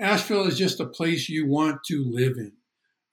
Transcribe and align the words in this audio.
Asheville 0.00 0.46
is 0.46 0.56
just 0.56 0.80
a 0.80 0.86
place 0.86 1.28
you 1.28 1.46
want 1.46 1.84
to 1.88 2.04
live 2.10 2.38
in. 2.38 2.52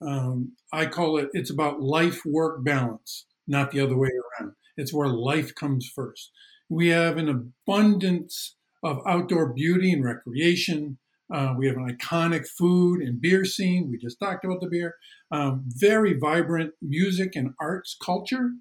Um, 0.01 0.53
I 0.71 0.85
call 0.85 1.17
it, 1.17 1.29
it's 1.33 1.49
about 1.49 1.81
life 1.81 2.21
work 2.25 2.63
balance, 2.63 3.25
not 3.45 3.71
the 3.71 3.81
other 3.81 3.97
way 3.97 4.09
around. 4.09 4.53
It's 4.77 4.93
where 4.93 5.09
life 5.09 5.53
comes 5.53 5.91
first. 5.93 6.31
We 6.69 6.89
have 6.89 7.17
an 7.17 7.27
abundance 7.29 8.55
of 8.83 9.01
outdoor 9.05 9.53
beauty 9.53 9.91
and 9.91 10.03
recreation. 10.03 10.97
Uh, 11.33 11.55
we 11.57 11.67
have 11.67 11.75
an 11.75 11.89
iconic 11.89 12.47
food 12.47 13.01
and 13.01 13.19
beer 13.19 13.43
scene. 13.43 13.89
We 13.89 13.97
just 13.97 14.19
talked 14.19 14.45
about 14.45 14.61
the 14.61 14.69
beer. 14.69 14.95
Um, 15.29 15.63
very 15.67 16.17
vibrant 16.17 16.73
music 16.81 17.35
and 17.35 17.53
arts 17.59 17.97
culture. 18.01 18.51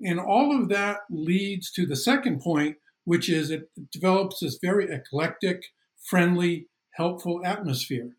And 0.00 0.20
all 0.20 0.56
of 0.56 0.68
that 0.68 0.98
leads 1.10 1.72
to 1.72 1.86
the 1.86 1.96
second 1.96 2.40
point, 2.40 2.76
which 3.04 3.28
is 3.28 3.50
it 3.50 3.68
develops 3.90 4.40
this 4.40 4.58
very 4.62 4.92
eclectic, 4.92 5.62
friendly, 6.04 6.68
helpful 6.94 7.44
atmosphere. 7.44 8.10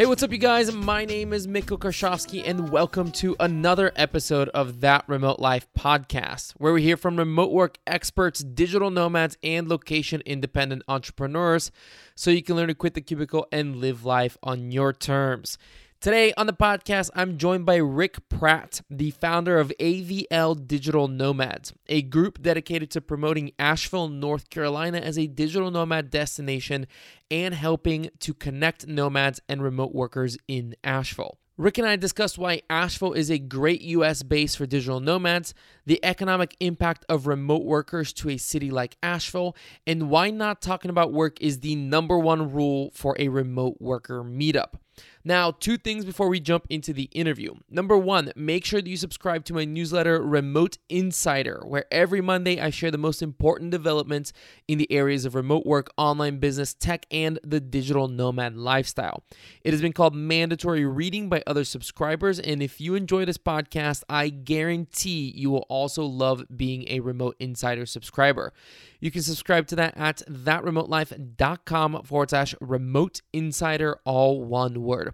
Hey, 0.00 0.06
what's 0.06 0.22
up, 0.22 0.32
you 0.32 0.38
guys? 0.38 0.72
My 0.72 1.04
name 1.04 1.34
is 1.34 1.46
Mitko 1.46 1.78
Karshovski, 1.78 2.42
and 2.46 2.70
welcome 2.70 3.12
to 3.12 3.36
another 3.38 3.92
episode 3.96 4.48
of 4.54 4.80
That 4.80 5.06
Remote 5.06 5.40
Life 5.40 5.68
podcast, 5.78 6.52
where 6.52 6.72
we 6.72 6.80
hear 6.80 6.96
from 6.96 7.18
remote 7.18 7.52
work 7.52 7.76
experts, 7.86 8.40
digital 8.40 8.90
nomads, 8.90 9.36
and 9.42 9.68
location 9.68 10.22
independent 10.24 10.84
entrepreneurs 10.88 11.70
so 12.14 12.30
you 12.30 12.42
can 12.42 12.56
learn 12.56 12.68
to 12.68 12.74
quit 12.74 12.94
the 12.94 13.02
cubicle 13.02 13.46
and 13.52 13.76
live 13.76 14.06
life 14.06 14.38
on 14.42 14.72
your 14.72 14.94
terms. 14.94 15.58
Today 16.00 16.32
on 16.38 16.46
the 16.46 16.54
podcast, 16.54 17.10
I'm 17.14 17.36
joined 17.36 17.66
by 17.66 17.76
Ric 17.76 18.26
Pratte, 18.30 18.80
the 18.88 19.10
founder 19.10 19.58
of 19.58 19.70
AVL 19.78 20.66
Digital 20.66 21.08
Nomads, 21.08 21.74
a 21.90 22.00
group 22.00 22.40
dedicated 22.40 22.90
to 22.92 23.02
promoting 23.02 23.52
Asheville, 23.58 24.08
North 24.08 24.48
Carolina 24.48 24.96
as 24.96 25.18
a 25.18 25.26
digital 25.26 25.70
nomad 25.70 26.08
destination 26.08 26.86
and 27.30 27.52
helping 27.52 28.08
to 28.20 28.32
connect 28.32 28.86
nomads 28.86 29.42
and 29.46 29.62
remote 29.62 29.94
workers 29.94 30.38
in 30.48 30.74
Asheville. 30.82 31.36
Rick 31.58 31.76
and 31.76 31.86
I 31.86 31.96
discussed 31.96 32.38
why 32.38 32.62
Asheville 32.70 33.12
is 33.12 33.30
a 33.30 33.38
great 33.38 33.82
US 33.82 34.22
base 34.22 34.54
for 34.54 34.64
digital 34.64 35.00
nomads, 35.00 35.52
the 35.84 36.02
economic 36.02 36.56
impact 36.60 37.04
of 37.10 37.26
remote 37.26 37.66
workers 37.66 38.14
to 38.14 38.30
a 38.30 38.38
city 38.38 38.70
like 38.70 38.96
Asheville, 39.02 39.54
and 39.86 40.08
why 40.08 40.30
not 40.30 40.62
talking 40.62 40.90
about 40.90 41.12
work 41.12 41.38
is 41.42 41.60
the 41.60 41.76
number 41.76 42.18
one 42.18 42.50
rule 42.50 42.90
for 42.94 43.14
a 43.18 43.28
remote 43.28 43.76
worker 43.80 44.24
meetup. 44.24 44.76
Now, 45.22 45.50
two 45.50 45.76
things 45.76 46.06
before 46.06 46.28
we 46.28 46.40
jump 46.40 46.66
into 46.70 46.94
the 46.94 47.10
interview. 47.12 47.54
Number 47.68 47.98
one, 47.98 48.32
make 48.34 48.64
sure 48.64 48.80
that 48.80 48.88
you 48.88 48.96
subscribe 48.96 49.44
to 49.46 49.52
my 49.52 49.66
newsletter, 49.66 50.22
Remote 50.22 50.78
Insider, 50.88 51.62
where 51.66 51.84
every 51.90 52.22
Monday 52.22 52.58
I 52.58 52.70
share 52.70 52.90
the 52.90 52.96
most 52.96 53.20
important 53.20 53.70
developments 53.70 54.32
in 54.66 54.78
the 54.78 54.90
areas 54.90 55.26
of 55.26 55.34
remote 55.34 55.66
work, 55.66 55.90
online 55.98 56.38
business, 56.38 56.72
tech, 56.72 57.04
and 57.10 57.38
the 57.44 57.60
digital 57.60 58.08
nomad 58.08 58.56
lifestyle. 58.56 59.22
It 59.62 59.72
has 59.72 59.82
been 59.82 59.92
called 59.92 60.14
mandatory 60.14 60.86
reading 60.86 61.28
by 61.28 61.42
other 61.46 61.64
subscribers, 61.64 62.40
and 62.40 62.62
if 62.62 62.80
you 62.80 62.94
enjoy 62.94 63.26
this 63.26 63.38
podcast, 63.38 64.04
I 64.08 64.30
guarantee 64.30 65.32
you 65.36 65.50
will 65.50 65.66
also 65.68 66.04
love 66.04 66.44
being 66.56 66.86
a 66.88 67.00
Remote 67.00 67.36
Insider 67.38 67.84
subscriber. 67.84 68.54
You 69.00 69.10
can 69.10 69.22
subscribe 69.22 69.66
to 69.68 69.76
that 69.76 69.96
at 69.96 70.22
thatremotelife.com 70.28 72.02
forward 72.04 72.30
slash 72.30 72.54
remote 72.60 73.22
insider, 73.32 73.98
all 74.04 74.42
one 74.42 74.82
word. 74.82 75.09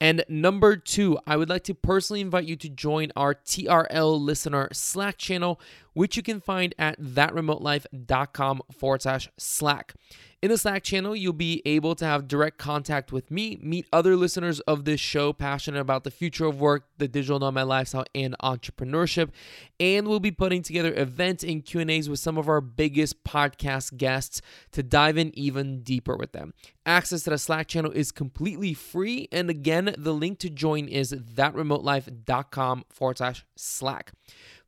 And 0.00 0.24
number 0.28 0.76
two, 0.76 1.18
I 1.26 1.36
would 1.36 1.48
like 1.48 1.64
to 1.64 1.74
personally 1.74 2.20
invite 2.20 2.44
you 2.44 2.56
to 2.56 2.68
join 2.68 3.12
our 3.16 3.34
TRL 3.34 4.20
listener 4.20 4.68
Slack 4.72 5.18
channel, 5.18 5.60
which 5.92 6.16
you 6.16 6.22
can 6.22 6.40
find 6.40 6.74
at 6.78 7.00
thatremotelife.com 7.00 8.62
forward 8.72 9.02
slash 9.02 9.28
Slack. 9.38 9.94
In 10.42 10.48
the 10.48 10.56
Slack 10.56 10.82
channel, 10.82 11.14
you'll 11.14 11.34
be 11.34 11.60
able 11.66 11.94
to 11.96 12.06
have 12.06 12.26
direct 12.26 12.56
contact 12.56 13.12
with 13.12 13.30
me, 13.30 13.58
meet 13.60 13.86
other 13.92 14.16
listeners 14.16 14.60
of 14.60 14.86
this 14.86 14.98
show 14.98 15.34
passionate 15.34 15.80
about 15.80 16.02
the 16.02 16.10
future 16.10 16.46
of 16.46 16.58
work, 16.58 16.86
the 16.96 17.08
digital 17.08 17.38
nomad 17.38 17.66
lifestyle, 17.66 18.06
and 18.14 18.34
entrepreneurship. 18.42 19.32
And 19.78 20.08
we'll 20.08 20.18
be 20.18 20.30
putting 20.30 20.62
together 20.62 20.94
events 20.94 21.44
and 21.44 21.62
Q&As 21.62 22.08
with 22.08 22.20
some 22.20 22.38
of 22.38 22.48
our 22.48 22.62
biggest 22.62 23.22
podcast 23.22 23.98
guests 23.98 24.40
to 24.72 24.82
dive 24.82 25.18
in 25.18 25.30
even 25.38 25.82
deeper 25.82 26.16
with 26.16 26.32
them. 26.32 26.54
Access 26.86 27.24
to 27.24 27.30
the 27.30 27.38
Slack 27.38 27.66
channel 27.66 27.92
is 27.92 28.10
completely 28.10 28.72
free. 28.72 29.28
And 29.30 29.50
again, 29.50 29.94
the 29.98 30.14
link 30.14 30.38
to 30.38 30.48
join 30.48 30.88
is 30.88 31.12
thatremotelife.com 31.12 32.84
forward 32.88 33.18
slash 33.18 33.44
Slack. 33.56 34.12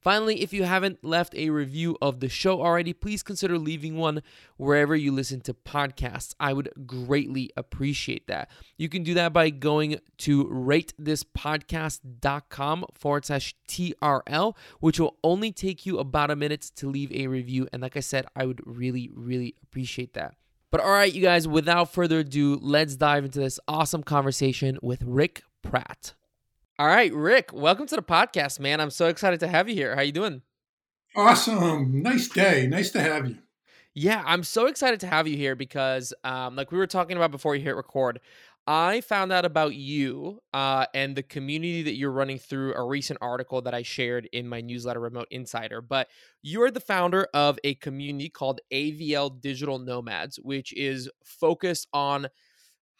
Finally, 0.03 0.43
if 0.43 0.53
you 0.53 0.65
haven't 0.65 1.03
left 1.05 1.33
a 1.37 1.51
review 1.51 1.97
of 2.03 2.19
the 2.19 2.29
show 2.29 2.61
already, 2.61 2.93
please 2.93 3.23
consider 3.23 3.57
leaving 3.57 3.97
one 3.97 4.21
wherever 4.57 4.97
you 4.97 5.13
listen 5.13 5.41
to 5.41 5.55
podcasts. 5.55 6.35
I 6.41 6.53
would 6.53 6.71
greatly 6.87 7.51
appreciate 7.57 8.27
that. 8.27 8.51
You 8.77 8.89
can 8.89 9.05
do 9.05 9.15
that 9.15 9.33
by 9.33 9.51
going 9.51 10.01
to 10.19 10.45
ratethispodcast.com 10.47 12.85
forward 12.95 13.25
slash 13.25 13.55
TRL, 13.69 14.57
which 14.81 14.99
will 14.99 15.19
only 15.23 15.53
take 15.53 15.87
you 15.87 16.01
about 16.01 16.33
a 16.33 16.37
minute 16.37 16.73
to 16.75 16.89
leave 16.89 17.13
a 17.13 17.29
review. 17.29 17.69
And 17.73 17.81
like 17.81 17.97
I 17.97 18.01
said, 18.01 18.27
I 18.35 18.45
would 18.45 18.61
really, 18.67 19.09
really 19.15 19.55
appreciate 19.63 20.15
that. 20.15 20.35
But 20.73 20.81
all 20.81 20.91
right, 20.91 21.13
you 21.13 21.23
guys, 21.23 21.47
without 21.47 21.93
further 21.93 22.19
ado, 22.21 22.59
let's 22.61 22.97
dive 22.97 23.25
into 23.25 23.39
this 23.39 23.61
awesome 23.69 24.03
conversation 24.03 24.81
with 24.83 25.05
Ric 25.05 25.43
Pratte. 25.63 26.15
All 26.79 26.87
right, 26.87 27.13
Ric, 27.13 27.53
welcome 27.53 27.87
to 27.87 27.97
the 27.97 28.03
podcast, 28.03 28.59
man. 28.59 28.81
I'm 28.81 28.91
so 28.91 29.07
excited 29.07 29.41
to 29.41 29.49
have 29.49 29.69
you 29.69 29.75
here. 29.75 29.95
How 29.95 30.01
you 30.01 30.13
doing? 30.13 30.43
Awesome. 31.15 32.03
Nice 32.03 32.29
day. 32.29 32.67
Nice 32.67 32.91
to 32.93 33.01
have 33.01 33.29
you. 33.29 33.39
Yeah, 33.95 34.23
I'm 34.25 34.43
so 34.43 34.67
excited 34.67 35.01
to 35.01 35.07
have 35.07 35.29
you 35.29 35.37
here 35.37 35.55
because, 35.55 36.15
um, 36.25 36.57
like 36.57 36.73
we 36.73 36.79
were 36.79 36.87
talking 36.87 37.17
about 37.19 37.31
before 37.31 37.55
you 37.55 37.63
hit 37.63 37.77
record, 37.77 38.21
I 38.67 39.03
found 39.03 39.33
out 39.33 39.45
about 39.45 39.75
you 39.75 40.41
uh, 40.55 40.87
and 40.95 41.15
the 41.15 41.23
community 41.23 41.83
that 41.83 41.97
you're 41.97 42.11
running 42.11 42.39
through 42.39 42.75
a 42.75 42.83
recent 42.87 43.19
article 43.21 43.61
that 43.63 43.75
I 43.75 43.83
shared 43.83 44.29
in 44.33 44.49
my 44.49 44.63
newsletter, 44.63 45.01
Remote 45.01 45.29
Insider. 45.31 45.83
But 45.83 46.09
you're 46.43 46.71
the 46.71 46.81
founder 46.81 47.27
of 47.35 47.59
a 47.65 47.75
community 47.75 48.31
called 48.31 48.61
AVL 48.73 49.41
Digital 49.43 49.79
Nomads, 49.79 50.39
which 50.41 50.73
is 50.73 51.11
focused 51.23 51.87
on 51.93 52.29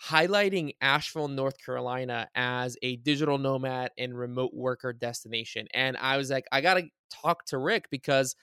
highlighting 0.05 0.75
Asheville, 0.81 1.29
North 1.29 1.65
Carolina 1.65 2.29
as 2.35 2.77
a 2.83 2.97
digital 2.97 3.39
nomad 3.39 3.91
and 3.97 4.19
remote 4.19 4.53
worker 4.53 4.93
destination. 4.93 5.69
And 5.73 5.97
I 5.97 6.17
was 6.17 6.31
like, 6.31 6.47
I 6.51 6.61
got 6.61 6.75
to 6.75 6.89
talk 7.11 7.45
to 7.47 7.59
Ric 7.59 7.89
because 7.91 8.35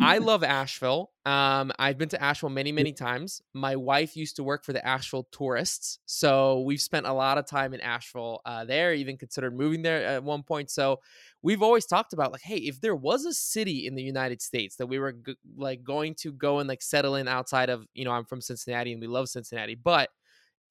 I 0.00 0.18
love 0.18 0.42
Asheville. 0.42 1.12
Um, 1.24 1.70
I've 1.78 1.98
been 1.98 2.08
to 2.10 2.22
Asheville 2.22 2.50
many, 2.50 2.72
many 2.72 2.92
times. 2.92 3.40
My 3.54 3.76
wife 3.76 4.16
used 4.16 4.36
to 4.36 4.44
work 4.44 4.64
for 4.64 4.72
the 4.72 4.84
Asheville 4.84 5.28
Tourists. 5.30 6.00
So 6.06 6.62
we've 6.62 6.80
spent 6.80 7.06
a 7.06 7.12
lot 7.12 7.38
of 7.38 7.46
time 7.46 7.74
in 7.74 7.80
Asheville 7.80 8.40
uh, 8.44 8.64
there, 8.64 8.92
even 8.92 9.18
considered 9.18 9.56
moving 9.56 9.82
there 9.82 10.04
at 10.04 10.24
one 10.24 10.42
point. 10.42 10.68
So 10.68 10.98
we've 11.42 11.62
always 11.62 11.86
talked 11.86 12.12
about 12.12 12.32
like, 12.32 12.42
hey, 12.42 12.56
if 12.56 12.80
there 12.80 12.96
was 12.96 13.24
a 13.24 13.32
city 13.32 13.86
in 13.86 13.94
the 13.94 14.02
United 14.02 14.42
States 14.42 14.76
that 14.76 14.86
we 14.86 14.98
were 14.98 15.12
g- 15.12 15.36
like 15.56 15.84
going 15.84 16.16
to 16.16 16.32
go 16.32 16.58
and 16.58 16.68
like 16.68 16.82
settle 16.82 17.14
in 17.14 17.28
outside 17.28 17.70
of, 17.70 17.86
you 17.94 18.04
know, 18.04 18.10
I'm 18.12 18.24
from 18.24 18.40
Cincinnati 18.40 18.92
and 18.92 19.00
we 19.00 19.06
love 19.06 19.28
Cincinnati, 19.28 19.76
but 19.76 20.10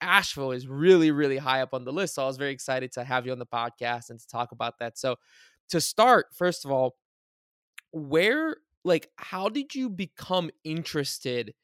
Asheville 0.00 0.52
is 0.52 0.66
really, 0.66 1.10
really 1.10 1.38
high 1.38 1.62
up 1.62 1.74
on 1.74 1.84
the 1.84 1.92
list. 1.92 2.14
So 2.14 2.22
I 2.22 2.26
was 2.26 2.36
very 2.36 2.52
excited 2.52 2.92
to 2.92 3.04
have 3.04 3.26
you 3.26 3.32
on 3.32 3.38
the 3.38 3.46
podcast 3.46 4.10
and 4.10 4.18
to 4.18 4.26
talk 4.28 4.52
about 4.52 4.78
that. 4.78 4.98
So 4.98 5.16
to 5.70 5.80
start, 5.80 6.26
first 6.34 6.64
of 6.64 6.70
all, 6.70 6.96
where, 7.92 8.56
like, 8.84 9.08
how 9.16 9.48
did 9.48 9.74
you 9.74 9.90
become 9.90 10.50
interested 10.64 11.54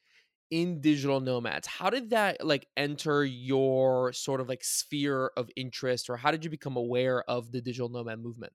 in 0.51 0.81
digital 0.81 1.21
nomads? 1.21 1.67
How 1.67 1.91
did 1.91 2.11
that 2.11 2.45
like 2.45 2.69
enter 2.77 3.25
your 3.25 4.13
sort 4.13 4.41
of 4.41 4.49
like 4.49 4.63
sphere 4.63 5.31
of 5.37 5.51
interest, 5.57 6.09
or 6.09 6.17
how 6.17 6.31
did 6.31 6.45
you 6.45 6.51
become 6.51 6.77
aware 6.77 7.29
of 7.29 7.51
the 7.51 7.61
digital 7.61 7.89
nomad 7.89 8.21
movement? 8.21 8.53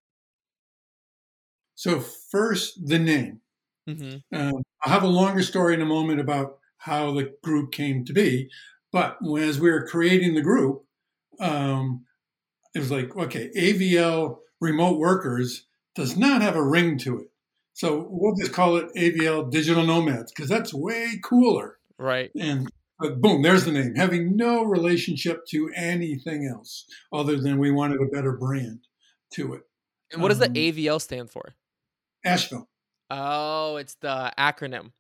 So 1.76 2.00
first, 2.00 2.88
the 2.88 3.00
name. 3.00 3.42
Mm-hmm. 3.90 4.38
Um, 4.38 4.64
I'll 4.84 4.94
have 4.94 5.04
a 5.04 5.08
longer 5.08 5.42
story 5.42 5.74
in 5.74 5.82
a 5.82 5.86
moment 5.86 6.20
about 6.20 6.60
how 6.78 7.12
the 7.12 7.34
group 7.44 7.72
came 7.72 8.06
to 8.06 8.14
be, 8.14 8.50
but 8.92 9.18
as 9.40 9.60
we 9.60 9.70
were 9.70 9.88
creating 9.88 10.34
the 10.34 10.42
group, 10.42 10.84
um, 11.40 12.06
it 12.76 12.80
was 12.80 12.92
like, 12.92 13.16
okay, 13.16 13.50
AVL 13.56 14.38
remote 14.62 14.98
workers 15.00 15.66
does 15.96 16.18
not 16.18 16.42
have 16.42 16.56
a 16.56 16.64
ring 16.64 16.98
to 17.00 17.20
it. 17.20 17.28
So 17.74 18.08
we'll 18.10 18.36
just 18.36 18.52
call 18.52 18.78
it 18.78 18.94
AVL 18.96 19.52
digital 19.52 19.86
nomads 19.86 20.32
because 20.32 20.50
that's 20.50 20.74
way 20.74 21.20
cooler. 21.24 21.78
Right. 21.98 22.32
And 22.40 22.70
boom, 23.00 23.42
there's 23.42 23.66
the 23.66 23.72
name, 23.72 23.96
having 23.96 24.36
no 24.36 24.64
relationship 24.64 25.46
to 25.48 25.72
anything 25.76 26.46
else 26.46 26.86
other 27.14 27.40
than 27.40 27.58
we 27.58 27.72
wanted 27.72 28.02
a 28.02 28.06
better 28.06 28.34
brand 28.34 28.80
to 29.34 29.54
it. 29.54 29.62
And 30.12 30.22
what 30.22 30.30
does 30.30 30.42
um, 30.42 30.52
the 30.52 30.72
AVL 30.72 31.02
stand 31.02 31.30
for? 31.30 31.56
Asheville. 32.26 32.68
Oh, 33.10 33.78
it's 33.78 33.96
the 33.96 34.34
acronym. 34.38 34.92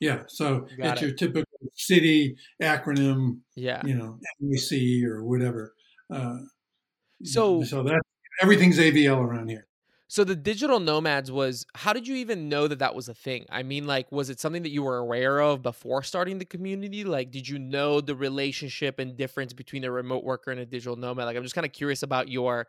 Yeah. 0.00 0.22
So 0.28 0.66
it's 0.78 1.00
it. 1.00 1.06
your 1.06 1.14
typical 1.16 1.58
city 1.74 2.36
acronym, 2.62 3.40
Yeah. 3.56 3.84
you 3.84 3.94
know, 3.94 4.18
NYC 4.42 5.04
or 5.04 5.24
whatever. 5.24 5.74
Uh, 6.10 6.38
So- 7.24 7.62
so 7.64 7.82
that 7.82 8.00
everything's 8.40 8.78
AVL 8.78 9.18
around 9.18 9.48
here. 9.48 9.66
So 10.10 10.24
the 10.24 10.36
digital 10.36 10.80
nomads 10.80 11.30
was 11.30 11.66
how 11.74 11.92
did 11.92 12.08
you 12.08 12.16
even 12.16 12.48
know 12.48 12.66
that 12.66 12.78
that 12.78 12.94
was 12.94 13.08
a 13.08 13.14
thing? 13.14 13.44
I 13.50 13.62
mean 13.62 13.86
like 13.86 14.10
was 14.10 14.30
it 14.30 14.40
something 14.40 14.62
that 14.62 14.70
you 14.70 14.82
were 14.82 14.96
aware 14.96 15.38
of 15.40 15.60
before 15.62 16.02
starting 16.02 16.38
the 16.38 16.46
community? 16.46 17.04
Like 17.04 17.30
did 17.30 17.46
you 17.46 17.58
know 17.58 18.00
the 18.00 18.14
relationship 18.14 18.98
and 18.98 19.16
difference 19.16 19.52
between 19.52 19.84
a 19.84 19.90
remote 19.90 20.24
worker 20.24 20.50
and 20.50 20.60
a 20.60 20.64
digital 20.66 20.96
nomad? 20.96 21.26
Like 21.26 21.36
I'm 21.36 21.42
just 21.42 21.54
kind 21.54 21.66
of 21.66 21.72
curious 21.72 22.02
about 22.02 22.28
your 22.28 22.68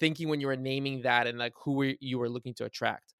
thinking 0.00 0.28
when 0.28 0.40
you 0.40 0.48
were 0.48 0.56
naming 0.56 1.02
that 1.02 1.28
and 1.28 1.38
like 1.38 1.52
who 1.62 1.72
were, 1.74 1.94
you 2.00 2.18
were 2.18 2.28
looking 2.28 2.54
to 2.54 2.64
attract. 2.64 3.13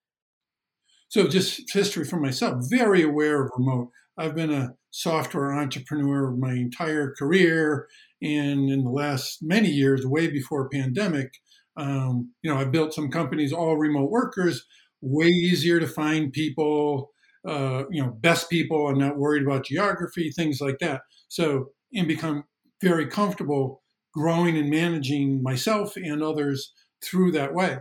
So 1.15 1.29
just 1.29 1.73
history 1.73 2.05
for 2.05 2.19
myself, 2.19 2.65
very 2.69 3.05
aware 3.05 3.45
of 3.45 3.53
remote. 3.57 3.91
I've 4.19 4.35
been 4.35 4.53
a 4.53 4.75
software 4.91 5.53
entrepreneur 5.53 6.33
my 6.33 6.55
entire 6.55 7.15
career. 7.17 7.87
And 8.21 8.69
in 8.69 8.83
the 8.83 8.91
last 8.91 9.39
many 9.41 9.69
years, 9.69 10.05
way 10.05 10.27
before 10.27 10.69
pandemic, 10.69 11.31
um, 11.77 12.33
you 12.43 12.53
know, 12.53 12.59
I 12.59 12.65
built 12.65 12.95
some 12.95 13.13
companies, 13.13 13.53
all 13.53 13.77
remote 13.77 14.11
workers, 14.11 14.67
way 15.03 15.29
easier 15.29 15.79
to 15.79 15.87
find 15.87 16.33
people, 16.33 17.13
uh, 17.47 17.85
you 17.93 18.03
know, 18.03 18.11
best 18.11 18.51
people. 18.51 18.89
I'm 18.89 18.99
not 18.99 19.17
worried 19.17 19.45
about 19.45 19.67
geography, 19.67 20.33
things 20.33 20.61
like 20.61 20.81
that. 20.81 21.03
So, 21.29 21.67
and 21.95 22.09
become 22.09 22.43
very 22.83 23.07
comfortable 23.07 23.85
growing 24.15 24.57
and 24.57 24.69
managing 24.69 25.45
myself 25.45 25.95
and 25.95 26.25
others 26.25 26.73
through 27.05 27.31
that 27.33 27.55
way. 27.55 27.79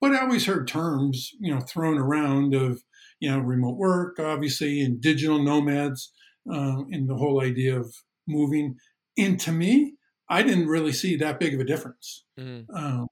But 0.00 0.12
I 0.12 0.20
always 0.20 0.46
heard 0.46 0.68
terms, 0.68 1.30
you 1.40 1.52
know, 1.54 1.60
thrown 1.60 1.98
around 1.98 2.54
of, 2.54 2.82
you 3.20 3.30
know, 3.30 3.38
remote 3.38 3.76
work, 3.78 4.18
obviously, 4.18 4.80
and 4.80 5.00
digital 5.00 5.42
nomads, 5.42 6.12
um, 6.52 6.88
and 6.92 7.08
the 7.08 7.16
whole 7.16 7.40
idea 7.42 7.78
of 7.80 7.94
moving. 8.28 8.76
And 9.18 9.40
to 9.40 9.52
me, 9.52 9.94
I 10.28 10.42
didn't 10.42 10.66
really 10.68 10.92
see 10.92 11.16
that 11.16 11.40
big 11.40 11.54
of 11.54 11.60
a 11.60 11.64
difference 11.64 12.24
Mhm. 12.38 12.66
um, 12.74 13.06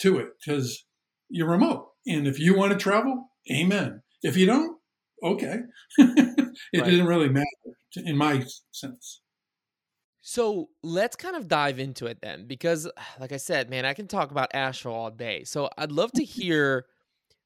to 0.00 0.18
it 0.18 0.28
because 0.40 0.84
you're 1.28 1.48
remote. 1.50 1.90
And 2.06 2.26
if 2.26 2.38
you 2.40 2.56
want 2.56 2.72
to 2.72 2.78
travel, 2.78 3.28
amen. 3.52 4.02
If 4.22 4.36
you 4.36 4.46
don't, 4.46 4.78
okay. 5.22 5.58
it 5.98 6.56
Right. 6.74 6.84
didn't 6.84 7.06
really 7.06 7.28
matter 7.28 7.46
to, 7.92 8.02
in 8.04 8.16
my 8.16 8.44
sense. 8.72 9.20
So 10.26 10.70
let's 10.82 11.16
kind 11.16 11.36
of 11.36 11.48
dive 11.48 11.78
into 11.78 12.06
it 12.06 12.22
then, 12.22 12.46
because 12.46 12.90
like 13.20 13.30
I 13.30 13.36
said, 13.36 13.68
man, 13.68 13.84
I 13.84 13.92
can 13.92 14.08
talk 14.08 14.30
about 14.30 14.54
Asheville 14.54 14.94
all 14.94 15.10
day. 15.10 15.44
So 15.44 15.68
I'd 15.76 15.92
love 15.92 16.12
to 16.12 16.24
hear 16.24 16.86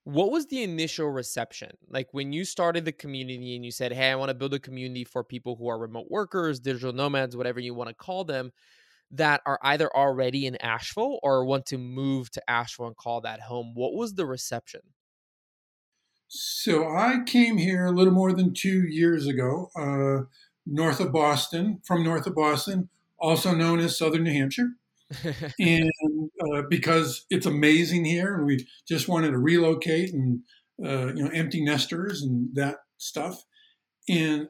what 0.04 0.30
was 0.30 0.46
the 0.46 0.62
initial 0.62 1.10
reception? 1.10 1.72
Like 1.90 2.06
when 2.12 2.32
you 2.32 2.44
started 2.44 2.84
the 2.84 2.92
community 2.92 3.56
and 3.56 3.64
you 3.64 3.72
said, 3.72 3.92
Hey, 3.92 4.10
I 4.10 4.14
want 4.14 4.30
to 4.30 4.34
build 4.34 4.54
a 4.54 4.60
community 4.60 5.04
for 5.04 5.24
people 5.24 5.56
who 5.56 5.68
are 5.68 5.78
remote 5.78 6.06
workers, 6.08 6.60
digital 6.60 6.92
nomads, 6.92 7.36
whatever 7.36 7.58
you 7.58 7.74
want 7.74 7.88
to 7.88 7.94
call 7.94 8.24
them, 8.24 8.52
that 9.10 9.42
are 9.44 9.58
either 9.62 9.94
already 9.94 10.46
in 10.46 10.56
Asheville 10.56 11.18
or 11.22 11.44
want 11.44 11.66
to 11.66 11.78
move 11.78 12.30
to 12.30 12.50
Asheville 12.50 12.86
and 12.86 12.96
call 12.96 13.20
that 13.22 13.40
home. 13.40 13.72
What 13.74 13.94
was 13.94 14.14
the 14.14 14.24
reception? 14.24 14.80
So 16.28 16.88
I 16.88 17.22
came 17.26 17.56
here 17.56 17.86
a 17.86 17.90
little 17.90 18.12
more 18.12 18.32
than 18.32 18.54
two 18.54 18.86
years 18.86 19.26
ago, 19.26 19.70
uh, 19.74 20.26
north 20.70 21.00
of 21.00 21.12
Boston, 21.12 21.80
from 21.84 22.04
north 22.04 22.26
of 22.26 22.34
Boston, 22.34 22.88
also 23.18 23.54
known 23.54 23.80
as 23.80 23.98
Southern 23.98 24.24
New 24.24 24.32
Hampshire. 24.32 24.70
and 25.58 25.90
uh, 26.52 26.62
because 26.68 27.24
it's 27.30 27.46
amazing 27.46 28.04
here, 28.04 28.34
and 28.34 28.46
we 28.46 28.66
just 28.86 29.08
wanted 29.08 29.30
to 29.30 29.38
relocate 29.38 30.12
and 30.12 30.40
uh, 30.84 31.06
you 31.14 31.24
know 31.24 31.30
empty 31.30 31.64
nesters 31.64 32.22
and 32.22 32.54
that 32.54 32.76
stuff, 32.98 33.42
and 34.08 34.48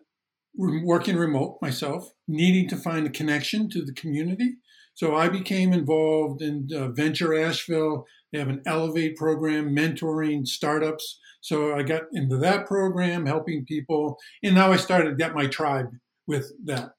working 0.57 1.17
remote 1.17 1.59
myself, 1.63 2.11
needing 2.27 2.69
to 2.69 2.77
find 2.77 3.07
a 3.07 3.11
connection 3.11 3.71
to 3.71 3.85
the 3.85 3.93
community. 3.93 4.57
So 4.95 5.15
I 5.15 5.29
became 5.29 5.73
involved 5.73 6.43
in 6.43 6.69
uh, 6.75 6.89
Venture 6.89 7.39
Asheville. 7.39 8.05
They 8.33 8.41
have 8.41 8.49
an 8.49 8.63
Elevate 8.67 9.17
program, 9.17 9.75
mentoring 9.75 10.45
startups. 10.45 11.21
So 11.41 11.77
I 11.77 11.85
got 11.85 12.03
into 12.13 12.37
that 12.39 12.67
program, 12.67 13.27
helping 13.27 13.65
people, 13.65 14.19
and 14.43 14.57
now 14.57 14.73
I 14.73 14.77
started 14.77 15.11
to 15.11 15.17
get 15.17 15.37
my 15.37 15.47
tribe 15.47 15.91
with 16.29 16.53
that. 16.67 16.93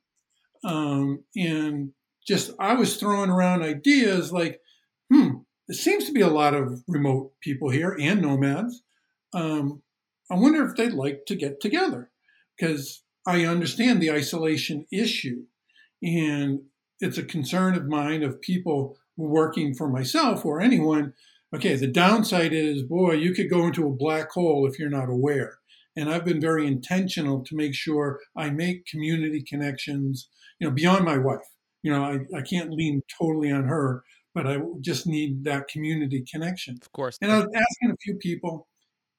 Um, 0.65 1.23
and 1.37 1.91
just 2.27 2.51
I 2.59 2.73
was 2.73 2.97
throwing 2.97 3.29
around 3.29 3.61
ideas 3.61 4.33
like, 4.33 4.59
hmm, 5.11 5.29
there 5.67 5.77
seems 5.77 6.05
to 6.05 6.11
be 6.11 6.21
a 6.21 6.27
lot 6.27 6.53
of 6.53 6.83
remote 6.87 7.31
people 7.41 7.69
here 7.69 7.95
and 7.97 8.21
nomads. 8.21 8.81
Um, 9.33 9.83
I 10.29 10.35
wonder 10.35 10.65
if 10.65 10.75
they'd 10.75 10.91
like 10.91 11.25
to 11.27 11.35
get 11.35 11.61
together 11.61 12.11
because 12.57 13.03
I 13.25 13.45
understand 13.45 14.01
the 14.01 14.11
isolation 14.11 14.85
issue, 14.91 15.43
and 16.01 16.61
it's 16.99 17.17
a 17.17 17.23
concern 17.23 17.75
of 17.75 17.87
mine 17.87 18.23
of 18.23 18.41
people 18.41 18.97
working 19.15 19.73
for 19.75 19.87
myself 19.87 20.45
or 20.45 20.59
anyone. 20.59 21.13
Okay, 21.55 21.75
the 21.75 21.87
downside 21.87 22.53
is, 22.53 22.83
boy, 22.83 23.13
you 23.13 23.33
could 23.33 23.49
go 23.49 23.65
into 23.67 23.87
a 23.87 23.95
black 23.95 24.31
hole 24.31 24.67
if 24.67 24.77
you're 24.77 24.89
not 24.89 25.09
aware. 25.09 25.58
And 25.95 26.09
I've 26.09 26.25
been 26.25 26.39
very 26.39 26.67
intentional 26.67 27.43
to 27.43 27.55
make 27.55 27.73
sure 27.73 28.19
I 28.37 28.49
make 28.49 28.85
community 28.85 29.43
connections, 29.47 30.29
you 30.59 30.67
know, 30.67 30.73
beyond 30.73 31.05
my 31.05 31.17
wife. 31.17 31.47
You 31.81 31.91
know, 31.91 32.03
I, 32.03 32.37
I 32.37 32.41
can't 32.41 32.71
lean 32.71 33.01
totally 33.19 33.51
on 33.51 33.65
her, 33.65 34.03
but 34.33 34.47
I 34.47 34.59
just 34.81 35.07
need 35.07 35.43
that 35.45 35.67
community 35.67 36.23
connection. 36.29 36.77
of 36.81 36.91
course. 36.91 37.17
And 37.21 37.31
I 37.31 37.37
was 37.37 37.47
asking 37.55 37.91
a 37.91 37.97
few 38.01 38.15
people, 38.15 38.67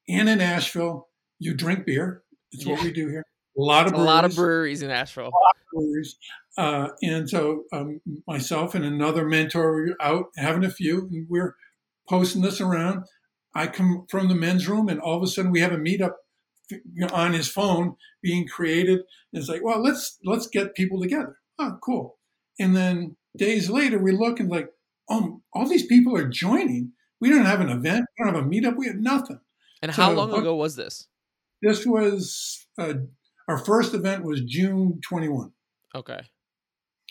and 0.09 0.29
in 0.29 0.41
Asheville, 0.41 1.09
you 1.39 1.55
drink 1.55 1.87
beer. 1.87 2.23
It's 2.53 2.67
what 2.67 2.83
we 2.83 2.93
do 2.93 3.09
here. 3.09 3.25
A 3.59 3.63
lot 3.63 3.87
of 3.87 3.93
breweries. 3.93 4.05
a 4.05 4.07
lot 4.07 4.25
of 4.25 4.35
breweries 4.35 4.83
in 4.83 4.91
Asheville. 4.91 5.31
breweries. 5.73 6.17
Uh, 6.57 6.89
and 7.03 7.29
so 7.29 7.65
um, 7.73 8.01
myself 8.27 8.75
and 8.75 8.85
another 8.85 9.25
mentor 9.25 9.73
were 9.73 9.97
out 10.01 10.27
having 10.37 10.65
a 10.65 10.71
few, 10.71 11.09
and 11.11 11.27
we're 11.29 11.55
posting 12.09 12.43
this 12.43 12.61
around. 12.61 13.05
I 13.55 13.67
come 13.67 14.07
from 14.09 14.29
the 14.29 14.35
men's 14.35 14.69
room, 14.69 14.89
and 14.89 15.01
all 15.01 15.17
of 15.17 15.23
a 15.23 15.27
sudden 15.27 15.51
we 15.51 15.61
have 15.61 15.73
a 15.73 15.77
meetup 15.77 16.15
on 17.13 17.33
his 17.33 17.49
phone 17.49 17.97
being 18.23 18.47
created. 18.47 19.01
And 19.33 19.41
it's 19.41 19.49
like, 19.49 19.63
well, 19.63 19.83
let's 19.83 20.19
let's 20.25 20.47
get 20.47 20.75
people 20.75 21.01
together. 21.01 21.39
Oh, 21.59 21.79
cool. 21.83 22.19
And 22.59 22.77
then 22.77 23.17
days 23.37 23.71
later, 23.71 23.99
we 23.99 24.13
look 24.13 24.41
and 24.41 24.51
like, 24.51 24.71
oh, 25.09 25.43
all 25.53 25.69
these 25.69 25.87
people 25.87 26.17
are 26.17 26.29
joining. 26.29 26.93
We 27.21 27.29
don't 27.31 27.45
have 27.45 27.61
an 27.61 27.69
event. 27.69 28.07
We 28.19 28.25
don't 28.25 28.35
have 28.35 28.45
a 28.45 28.49
meetup. 28.49 28.77
We 28.77 28.87
have 28.87 28.97
nothing. 28.97 29.41
And 29.83 29.93
how 29.93 30.13
long 30.13 30.33
ago 30.33 30.55
was 30.55 30.77
this? 30.77 31.07
This 31.63 31.87
was 31.87 32.67
uh, 32.79 32.95
our 33.49 33.59
first 33.59 33.95
event 33.95 34.25
was 34.25 34.43
June 34.43 35.01
21. 35.07 35.53
Okay. 35.95 36.21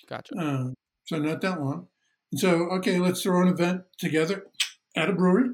Gotcha. 0.07 0.35
Uh, 0.35 0.69
so 1.05 1.17
not 1.17 1.41
that 1.41 1.59
long. 1.59 1.87
And 2.31 2.39
so, 2.39 2.69
okay, 2.71 2.99
let's 2.99 3.21
throw 3.21 3.41
an 3.41 3.49
event 3.49 3.81
together 3.97 4.45
at 4.95 5.09
a 5.09 5.13
brewery. 5.13 5.49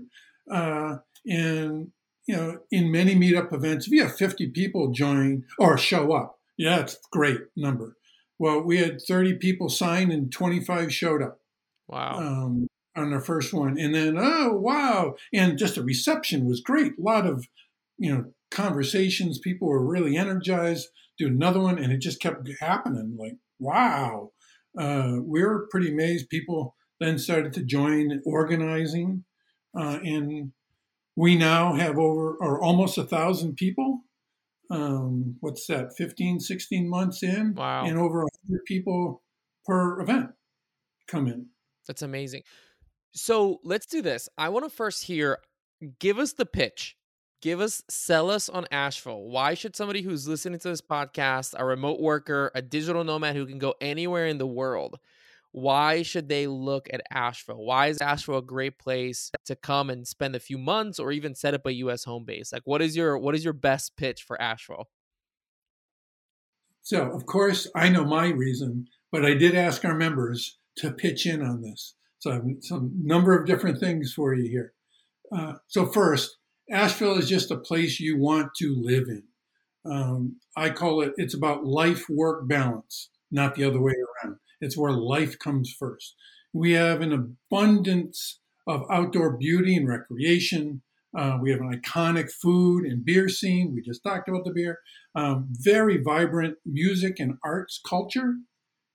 Uh, 0.52 0.98
and, 1.26 1.92
you 2.28 2.36
know, 2.36 2.60
in 2.72 2.92
many 2.92 3.16
meetup 3.16 3.54
events, 3.54 3.88
if 3.88 3.94
you 3.94 4.04
have 4.04 4.16
50 4.18 4.50
people 4.50 4.92
join 4.92 5.44
or 5.60 5.78
show 5.78 6.14
up, 6.14 6.40
yeah, 6.58 6.80
it's 6.80 6.94
a 6.96 6.98
great 7.12 7.40
number. 7.56 7.96
Well, 8.40 8.62
we 8.62 8.78
had 8.78 9.02
30 9.02 9.36
people 9.36 9.70
sign 9.70 10.12
and 10.12 10.32
25 10.32 10.94
showed 10.94 11.22
up 11.22 11.40
Wow. 11.88 12.18
um, 12.18 12.68
on 12.96 13.14
our 13.14 13.22
first 13.22 13.54
one. 13.54 13.78
And 13.80 13.94
then, 13.94 14.16
oh, 14.18 14.54
wow. 14.54 15.16
And 15.34 15.58
just 15.58 15.76
the 15.76 15.84
reception 15.84 16.46
was 16.46 16.62
great. 16.62 16.94
A 16.98 17.02
lot 17.02 17.26
of, 17.26 17.48
you 17.98 18.14
know, 18.14 18.26
conversations. 18.52 19.40
People 19.40 19.68
were 19.68 19.86
really 19.86 20.18
energized. 20.18 20.88
Do 21.18 21.28
another 21.28 21.60
one. 21.62 21.78
And 21.78 21.94
it 21.94 22.02
just 22.02 22.22
kept 22.22 22.50
happening. 22.60 23.16
Like, 23.18 23.38
wow. 23.60 24.32
Uh, 24.78 25.18
we 25.24 25.42
were 25.44 25.68
pretty 25.72 25.92
amazed. 25.92 26.30
People 26.30 26.76
then 27.00 27.18
started 27.18 27.54
to 27.54 27.64
join 27.64 28.22
organizing. 28.26 29.24
Uh, 29.78 30.00
and 30.04 30.52
we 31.16 31.36
now 31.36 31.74
have 31.74 31.98
over 31.98 32.36
or 32.36 32.62
almost 32.62 32.98
a 32.98 33.04
thousand 33.04 33.56
people. 33.56 34.02
Um, 34.70 35.38
what's 35.42 35.68
that, 35.68 35.96
15, 35.96 36.40
16 36.40 36.90
months 36.90 37.24
in? 37.24 37.54
Wow. 37.54 37.86
And 37.86 37.98
over 37.98 38.24
100 38.48 38.66
people 38.66 39.22
per 39.66 40.02
event 40.02 40.32
come 41.08 41.28
in. 41.28 41.48
That's 41.88 42.02
amazing. 42.02 42.42
So 43.14 43.60
let's 43.64 43.86
do 43.86 44.02
this. 44.02 44.28
I 44.38 44.50
want 44.50 44.66
to 44.66 44.70
first 44.70 45.04
hear 45.06 45.38
give 46.00 46.20
us 46.20 46.34
the 46.34 46.46
pitch. 46.46 46.98
Give 47.42 47.62
us, 47.62 47.84
sell 47.90 48.32
us 48.32 48.50
on 48.50 48.66
Asheville. 48.72 49.22
Why 49.24 49.54
should 49.54 49.76
somebody 49.76 50.02
who's 50.02 50.28
listening 50.28 50.60
to 50.60 50.70
this 50.70 50.82
podcast, 50.82 51.54
a 51.56 51.64
remote 51.64 52.00
worker, 52.00 52.52
a 52.56 52.62
digital 52.62 53.04
nomad 53.04 53.36
who 53.36 53.46
can 53.46 53.60
go 53.60 53.76
anywhere 53.80 54.26
in 54.26 54.40
the 54.40 54.48
world, 54.48 55.00
why 55.56 56.02
should 56.02 56.28
they 56.28 56.48
look 56.48 56.90
at 56.92 57.00
Asheville? 57.10 57.64
Why 57.64 57.88
is 57.88 58.02
Asheville 58.02 58.40
a 58.40 58.42
great 58.42 58.78
place 58.78 59.32
to 59.46 59.56
come 59.56 59.90
and 59.90 60.06
spend 60.06 60.36
a 60.36 60.40
few 60.40 60.58
months 60.58 61.00
or 61.00 61.14
even 61.14 61.34
set 61.34 61.54
up 61.54 61.66
a 61.66 61.74
US 61.76 62.04
home 62.04 62.26
base? 62.26 62.52
Like 62.52 62.64
what 62.66 62.82
is 62.82 62.98
your 62.98 63.18
what 63.18 63.36
is 63.36 63.46
your 63.46 63.54
best 63.54 63.96
pitch 63.96 64.24
for 64.24 64.40
Asheville? 64.42 64.90
So, 66.82 67.10
of 67.10 67.26
course, 67.26 67.70
I 67.74 67.88
know 67.88 68.04
my 68.04 68.28
reason, 68.28 68.88
but 69.14 69.26
I 69.26 69.34
did 69.34 69.56
ask 69.56 69.86
our 69.86 69.96
members 69.96 70.58
to 70.80 70.92
pitch 70.92 71.26
in 71.26 71.42
on 71.42 71.62
this. 71.62 71.96
So, 72.20 72.32
I 72.32 72.34
have 72.34 72.44
some 72.60 72.92
number 73.02 73.34
of 73.34 73.48
different 73.48 73.80
things 73.80 74.14
for 74.14 74.34
you 74.36 74.50
here. 74.50 74.74
Uh, 75.34 75.54
so, 75.68 75.86
first, 75.86 76.36
Asheville 76.70 77.18
is 77.18 77.30
just 77.30 77.50
a 77.50 77.58
place 77.58 78.00
you 78.02 78.20
want 78.20 78.50
to 78.58 78.76
live 78.78 79.06
in. 79.08 79.24
Um, 79.90 80.36
I 80.58 80.70
call 80.70 81.02
it, 81.02 81.14
it's 81.16 81.34
about 81.34 81.66
life 81.66 82.10
work 82.10 82.46
balance, 82.48 83.10
not 83.32 83.56
the 83.56 83.64
other 83.64 83.82
way 83.82 83.94
around. 83.94 84.38
It's 84.66 84.76
where 84.76 84.92
life 84.92 85.38
comes 85.38 85.72
first. 85.72 86.16
We 86.52 86.72
have 86.72 87.02
an 87.02 87.14
abundance 87.14 88.40
of 88.66 88.84
outdoor 88.90 89.38
beauty 89.38 89.76
and 89.76 89.88
recreation. 89.88 90.82
Uh, 91.16 91.38
we 91.40 91.52
have 91.52 91.62
an 91.62 91.72
iconic 91.72 92.32
food 92.32 92.84
and 92.84 93.06
beer 93.06 93.30
scene. 93.30 93.74
We 93.76 93.82
just 93.82 94.04
talked 94.04 94.28
about 94.28 94.44
the 94.44 94.52
beer. 94.52 94.80
Um, 95.14 95.50
very 95.52 95.98
vibrant 96.02 96.58
music 96.66 97.20
and 97.20 97.38
arts 97.44 97.80
culture. 97.88 98.38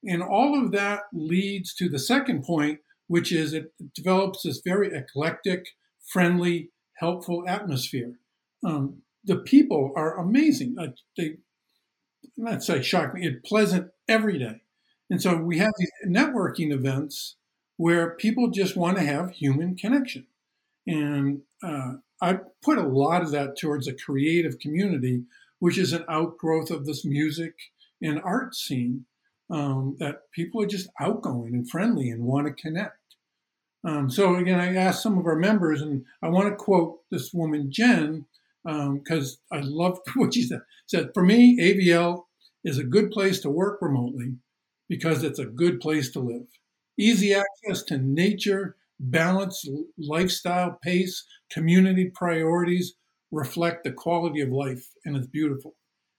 And 0.03 0.21
all 0.21 0.61
of 0.61 0.71
that 0.73 1.03
leads 1.13 1.73
to 1.75 1.87
the 1.87 1.99
second 1.99 2.43
point, 2.43 2.79
which 3.07 3.31
is 3.31 3.53
it 3.53 3.71
develops 3.95 4.43
this 4.43 4.61
very 4.63 4.93
eclectic, 4.93 5.67
friendly, 6.05 6.71
helpful 6.97 7.45
atmosphere. 7.47 8.19
Um, 8.65 9.03
the 9.23 9.37
people 9.37 9.93
are 9.95 10.19
amazing. 10.19 10.75
Uh, 10.77 10.87
they, 11.15 11.37
not 12.35 12.61
say 12.63 12.81
shock 12.81 13.13
me, 13.13 13.25
it's 13.25 13.47
pleasant 13.47 13.91
every 14.09 14.37
day. 14.37 14.61
And 15.11 15.21
so 15.21 15.35
we 15.35 15.57
have 15.57 15.73
these 15.77 15.91
networking 16.07 16.71
events 16.71 17.35
where 17.75 18.11
people 18.11 18.49
just 18.49 18.77
want 18.77 18.97
to 18.97 19.03
have 19.03 19.31
human 19.31 19.75
connection. 19.75 20.25
And 20.87 21.41
uh, 21.61 21.95
I 22.21 22.39
put 22.63 22.77
a 22.77 22.87
lot 22.87 23.21
of 23.21 23.31
that 23.31 23.57
towards 23.57 23.89
a 23.89 23.93
creative 23.93 24.57
community, 24.57 25.23
which 25.59 25.77
is 25.77 25.91
an 25.91 26.05
outgrowth 26.07 26.71
of 26.71 26.85
this 26.85 27.03
music 27.03 27.55
and 28.01 28.21
art 28.23 28.55
scene. 28.55 29.05
Um, 29.49 29.97
that 29.99 30.31
people 30.31 30.61
are 30.61 30.65
just 30.65 30.87
outgoing 30.97 31.55
and 31.55 31.69
friendly 31.69 32.09
and 32.09 32.23
want 32.23 32.47
to 32.47 32.53
connect. 32.53 32.95
Um, 33.83 34.09
so 34.09 34.35
again, 34.37 34.61
I 34.61 34.77
asked 34.77 35.03
some 35.03 35.17
of 35.17 35.25
our 35.25 35.35
members, 35.35 35.81
and 35.81 36.05
I 36.23 36.29
want 36.29 36.47
to 36.47 36.55
quote 36.55 36.99
this 37.11 37.33
woman 37.33 37.69
Jen 37.69 38.27
because 38.63 39.39
um, 39.51 39.59
I 39.59 39.61
loved 39.61 40.07
what 40.15 40.35
she 40.35 40.43
said. 40.43 40.61
Said 40.85 41.09
for 41.13 41.21
me, 41.21 41.59
AVL 41.59 42.23
is 42.63 42.77
a 42.77 42.85
good 42.85 43.11
place 43.11 43.41
to 43.41 43.49
work 43.49 43.81
remotely 43.81 44.37
because 44.91 45.23
it's 45.23 45.39
a 45.39 45.45
good 45.45 45.79
place 45.79 46.11
to 46.11 46.19
live. 46.19 46.47
Easy 46.99 47.33
access 47.33 47.81
to 47.83 47.97
nature, 47.97 48.75
balanced 48.99 49.69
lifestyle, 49.97 50.77
pace, 50.83 51.25
community 51.49 52.11
priorities 52.13 52.95
reflect 53.31 53.85
the 53.85 53.93
quality 53.93 54.41
of 54.41 54.49
life, 54.49 54.89
and 55.05 55.15
it's 55.15 55.27
beautiful. 55.27 55.75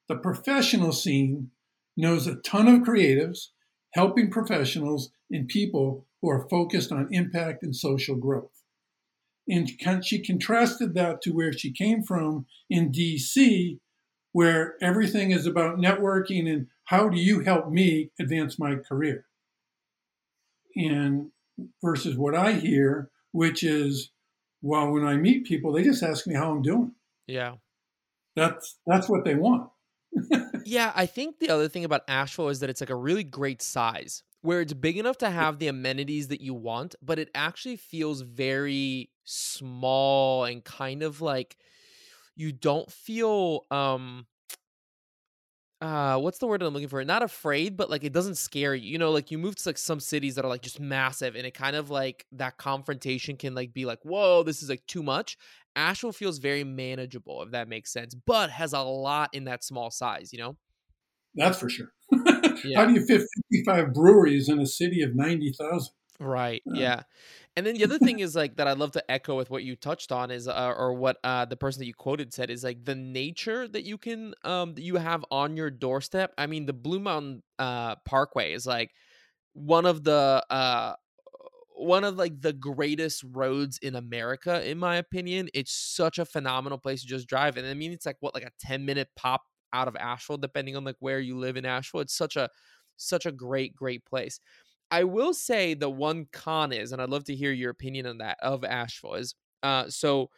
The 0.08 0.16
professional 0.16 0.92
scene 0.92 1.50
knows 1.98 2.26
a 2.26 2.36
ton 2.36 2.66
of 2.66 2.80
creatives, 2.80 3.48
helping 3.92 4.30
professionals 4.30 5.10
and 5.30 5.46
people 5.46 6.06
who 6.22 6.30
are 6.30 6.48
focused 6.48 6.90
on 6.90 7.08
impact 7.10 7.62
and 7.62 7.76
social 7.76 8.16
growth. 8.16 8.62
And 9.46 9.68
she 10.02 10.24
contrasted 10.24 10.94
that 10.94 11.20
to 11.22 11.32
where 11.32 11.52
she 11.52 11.74
came 11.74 12.02
from 12.02 12.46
in 12.70 12.90
DC, 12.90 13.80
where 14.32 14.76
everything 14.80 15.30
is 15.30 15.46
about 15.46 15.76
networking 15.76 16.50
and 16.50 16.68
how 16.84 17.08
do 17.08 17.18
you 17.18 17.40
help 17.40 17.70
me 17.70 18.10
advance 18.20 18.58
my 18.58 18.76
career? 18.76 19.26
And 20.74 21.30
versus 21.82 22.16
what 22.16 22.34
I 22.34 22.52
hear, 22.52 23.10
which 23.32 23.62
is, 23.62 24.10
well, 24.62 24.90
when 24.90 25.04
I 25.04 25.16
meet 25.16 25.44
people, 25.44 25.72
they 25.72 25.82
just 25.82 26.02
ask 26.02 26.26
me 26.26 26.34
how 26.34 26.50
I'm 26.50 26.62
doing. 26.62 26.92
Yeah. 27.26 27.56
That's 28.34 28.78
that's 28.86 29.08
what 29.10 29.24
they 29.24 29.34
want 29.34 29.68
yeah, 30.64 30.92
I 30.94 31.06
think 31.06 31.38
the 31.38 31.50
other 31.50 31.68
thing 31.68 31.84
about 31.84 32.02
Asheville 32.08 32.48
is 32.48 32.60
that 32.60 32.70
it's 32.70 32.80
like 32.80 32.90
a 32.90 32.96
really 32.96 33.24
great 33.24 33.62
size 33.62 34.22
where 34.42 34.60
it's 34.60 34.72
big 34.72 34.98
enough 34.98 35.18
to 35.18 35.30
have 35.30 35.58
the 35.58 35.68
amenities 35.68 36.28
that 36.28 36.40
you 36.40 36.54
want, 36.54 36.94
but 37.00 37.18
it 37.18 37.30
actually 37.34 37.76
feels 37.76 38.22
very 38.22 39.10
small 39.24 40.44
and 40.44 40.64
kind 40.64 41.02
of 41.02 41.20
like 41.20 41.56
you 42.34 42.50
don't 42.50 42.90
feel 42.90 43.66
um 43.70 44.26
uh 45.82 46.16
what's 46.16 46.38
the 46.38 46.46
word 46.46 46.62
I'm 46.62 46.72
looking 46.72 46.88
for? 46.88 47.04
Not 47.04 47.24
afraid, 47.24 47.76
but 47.76 47.90
like 47.90 48.04
it 48.04 48.12
doesn't 48.12 48.36
scare 48.36 48.74
you. 48.74 48.88
You 48.88 48.98
know, 48.98 49.10
like 49.10 49.32
you 49.32 49.38
move 49.38 49.56
to 49.56 49.68
like 49.68 49.78
some 49.78 49.98
cities 49.98 50.36
that 50.36 50.44
are 50.44 50.48
like 50.48 50.62
just 50.62 50.78
massive 50.78 51.34
and 51.34 51.44
it 51.44 51.54
kind 51.54 51.74
of 51.74 51.90
like 51.90 52.24
that 52.32 52.56
confrontation 52.56 53.36
can 53.36 53.54
like 53.54 53.74
be 53.74 53.84
like, 53.84 53.98
whoa, 54.02 54.44
this 54.44 54.62
is 54.62 54.68
like 54.68 54.86
too 54.86 55.02
much. 55.02 55.36
Asheville 55.74 56.12
feels 56.12 56.38
very 56.38 56.62
manageable, 56.62 57.42
if 57.42 57.50
that 57.50 57.68
makes 57.68 57.92
sense, 57.92 58.14
but 58.14 58.50
has 58.50 58.72
a 58.74 58.80
lot 58.80 59.30
in 59.32 59.44
that 59.44 59.64
small 59.64 59.90
size, 59.90 60.32
you 60.32 60.38
know? 60.38 60.56
That's 61.34 61.58
for 61.58 61.68
sure. 61.68 61.92
yeah. 62.64 62.78
How 62.78 62.86
do 62.86 62.92
you 62.92 63.04
fit 63.04 63.22
55 63.50 63.92
breweries 63.92 64.48
in 64.48 64.60
a 64.60 64.66
city 64.66 65.02
of 65.02 65.16
90,000? 65.16 65.92
Right. 66.24 66.62
Yeah. 66.64 66.82
yeah. 66.82 67.02
And 67.56 67.66
then 67.66 67.74
the 67.74 67.84
other 67.84 67.98
thing 67.98 68.18
is 68.20 68.36
like 68.36 68.56
that 68.56 68.68
I'd 68.68 68.78
love 68.78 68.92
to 68.92 69.10
echo 69.10 69.36
with 69.36 69.50
what 69.50 69.64
you 69.64 69.74
touched 69.76 70.12
on 70.12 70.30
is 70.30 70.46
uh, 70.46 70.74
or 70.76 70.94
what 70.94 71.16
uh, 71.24 71.44
the 71.46 71.56
person 71.56 71.80
that 71.80 71.86
you 71.86 71.94
quoted 71.94 72.32
said 72.32 72.50
is 72.50 72.62
like 72.62 72.84
the 72.84 72.94
nature 72.94 73.66
that 73.68 73.84
you 73.84 73.98
can 73.98 74.34
um 74.44 74.74
that 74.74 74.82
you 74.82 74.96
have 74.96 75.24
on 75.30 75.56
your 75.56 75.70
doorstep. 75.70 76.32
I 76.38 76.46
mean, 76.46 76.66
the 76.66 76.72
Blue 76.72 77.00
Mountain 77.00 77.42
uh 77.58 77.96
Parkway 78.04 78.52
is 78.52 78.66
like 78.66 78.92
one 79.54 79.86
of 79.86 80.04
the 80.04 80.44
uh 80.50 80.94
one 81.74 82.04
of 82.04 82.16
like 82.16 82.40
the 82.40 82.52
greatest 82.52 83.24
roads 83.32 83.78
in 83.82 83.96
America, 83.96 84.68
in 84.68 84.78
my 84.78 84.96
opinion. 84.96 85.48
It's 85.54 85.72
such 85.72 86.18
a 86.18 86.24
phenomenal 86.24 86.78
place 86.78 87.02
to 87.02 87.08
just 87.08 87.28
drive. 87.28 87.56
And 87.56 87.66
I 87.66 87.74
mean, 87.74 87.92
it's 87.92 88.06
like 88.06 88.16
what, 88.20 88.34
like 88.34 88.44
a 88.44 88.50
10 88.60 88.84
minute 88.84 89.08
pop 89.16 89.42
out 89.72 89.88
of 89.88 89.96
Asheville, 89.96 90.36
depending 90.38 90.76
on 90.76 90.84
like 90.84 90.96
where 91.00 91.18
you 91.20 91.38
live 91.38 91.56
in 91.56 91.64
Asheville. 91.64 92.02
It's 92.02 92.14
such 92.16 92.36
a, 92.36 92.48
such 92.96 93.26
a 93.26 93.32
great, 93.32 93.74
great 93.74 94.04
place. 94.04 94.38
I 94.92 95.04
will 95.04 95.32
say 95.32 95.72
the 95.72 95.90
one 95.90 96.26
con 96.32 96.70
is, 96.70 96.92
and 96.92 97.00
I'd 97.00 97.08
love 97.08 97.24
to 97.24 97.34
hear 97.34 97.50
your 97.50 97.70
opinion 97.70 98.06
on 98.06 98.18
that 98.18 98.36
of 98.42 98.62
Asheville 98.62 99.14
is, 99.14 99.34
uh, 99.62 99.88
so 99.88 100.28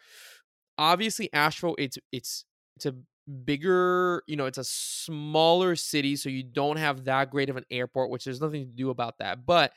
obviously 0.77 1.31
Asheville, 1.33 1.75
it's, 1.77 1.97
it's, 2.13 2.45
it's 2.77 2.85
a 2.85 2.95
bigger, 3.43 4.23
you 4.27 4.37
know, 4.37 4.45
it's 4.45 4.57
a 4.57 4.63
smaller 4.63 5.75
city. 5.75 6.15
So 6.15 6.29
you 6.29 6.41
don't 6.41 6.77
have 6.77 7.03
that 7.03 7.31
great 7.31 7.49
of 7.49 7.57
an 7.57 7.65
airport, 7.69 8.09
which 8.09 8.23
there's 8.23 8.39
nothing 8.39 8.65
to 8.65 8.71
do 8.71 8.91
about 8.91 9.17
that. 9.17 9.45
But 9.45 9.73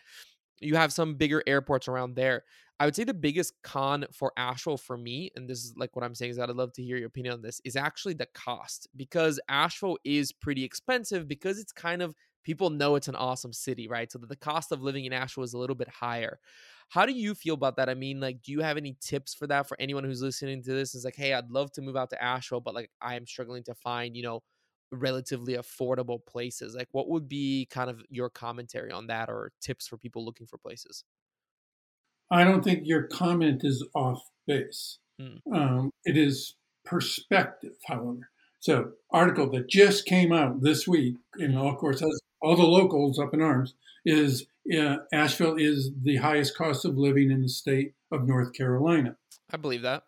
you 0.60 0.76
have 0.76 0.92
some 0.92 1.16
bigger 1.16 1.42
airports 1.46 1.88
around 1.88 2.14
there. 2.14 2.44
I 2.80 2.84
would 2.84 2.94
say 2.94 3.02
the 3.02 3.14
biggest 3.14 3.54
con 3.64 4.06
for 4.12 4.32
Asheville 4.36 4.76
for 4.76 4.96
me, 4.96 5.32
and 5.34 5.50
this 5.50 5.64
is 5.64 5.74
like 5.76 5.96
what 5.96 6.04
I'm 6.04 6.14
saying 6.14 6.30
is 6.30 6.36
that 6.36 6.48
I'd 6.48 6.54
love 6.54 6.72
to 6.74 6.82
hear 6.82 6.96
your 6.96 7.08
opinion 7.08 7.34
on 7.34 7.42
this, 7.42 7.60
is 7.64 7.74
actually 7.74 8.14
the 8.14 8.28
cost 8.34 8.86
because 8.96 9.40
Asheville 9.48 9.98
is 10.04 10.30
pretty 10.30 10.62
expensive 10.62 11.26
because 11.26 11.58
it's 11.58 11.72
kind 11.72 12.02
of 12.02 12.14
people 12.44 12.70
know 12.70 12.94
it's 12.94 13.08
an 13.08 13.16
awesome 13.16 13.52
city, 13.52 13.88
right? 13.88 14.10
So 14.10 14.18
the 14.18 14.36
cost 14.36 14.72
of 14.72 14.82
living 14.82 15.04
in 15.04 15.12
Asheville 15.12 15.44
is 15.44 15.54
a 15.54 15.58
little 15.58 15.76
bit 15.76 15.88
higher. 15.88 16.38
How 16.90 17.04
do 17.04 17.12
you 17.12 17.34
feel 17.34 17.54
about 17.54 17.76
that? 17.76 17.90
I 17.90 17.94
mean, 17.94 18.20
like, 18.20 18.42
do 18.42 18.52
you 18.52 18.60
have 18.60 18.78
any 18.78 18.96
tips 19.00 19.34
for 19.34 19.46
that 19.48 19.68
for 19.68 19.76
anyone 19.78 20.04
who's 20.04 20.22
listening 20.22 20.62
to 20.62 20.72
this? 20.72 20.94
Is 20.94 21.04
like, 21.04 21.16
hey, 21.16 21.34
I'd 21.34 21.50
love 21.50 21.70
to 21.72 21.82
move 21.82 21.96
out 21.96 22.10
to 22.10 22.22
Asheville, 22.22 22.60
but 22.60 22.74
like 22.74 22.90
I 23.02 23.16
am 23.16 23.26
struggling 23.26 23.62
to 23.64 23.74
find, 23.74 24.16
you 24.16 24.22
know, 24.22 24.42
relatively 24.90 25.54
affordable 25.54 26.24
places 26.24 26.74
like 26.74 26.88
what 26.92 27.08
would 27.08 27.28
be 27.28 27.66
kind 27.70 27.90
of 27.90 28.02
your 28.08 28.30
commentary 28.30 28.90
on 28.90 29.06
that 29.06 29.28
or 29.28 29.52
tips 29.60 29.86
for 29.86 29.98
people 29.98 30.24
looking 30.24 30.46
for 30.46 30.56
places 30.56 31.04
i 32.30 32.42
don't 32.42 32.64
think 32.64 32.80
your 32.84 33.02
comment 33.02 33.62
is 33.64 33.86
off 33.94 34.22
base 34.46 34.98
mm. 35.20 35.40
um, 35.54 35.90
it 36.04 36.16
is 36.16 36.54
perspective 36.84 37.74
however 37.86 38.30
so 38.60 38.92
article 39.12 39.50
that 39.50 39.68
just 39.68 40.06
came 40.06 40.32
out 40.32 40.62
this 40.62 40.88
week 40.88 41.16
and 41.34 41.56
of 41.58 41.76
course 41.76 42.00
has 42.00 42.20
all 42.40 42.56
the 42.56 42.62
locals 42.62 43.18
up 43.18 43.34
in 43.34 43.42
arms 43.42 43.74
is 44.04 44.46
uh, 44.78 44.96
asheville 45.12 45.56
is 45.56 45.90
the 46.02 46.16
highest 46.16 46.56
cost 46.56 46.84
of 46.84 46.96
living 46.96 47.30
in 47.30 47.42
the 47.42 47.48
state 47.48 47.94
of 48.12 48.26
north 48.26 48.52
carolina 48.52 49.16
i 49.52 49.56
believe 49.56 49.82
that 49.82 50.04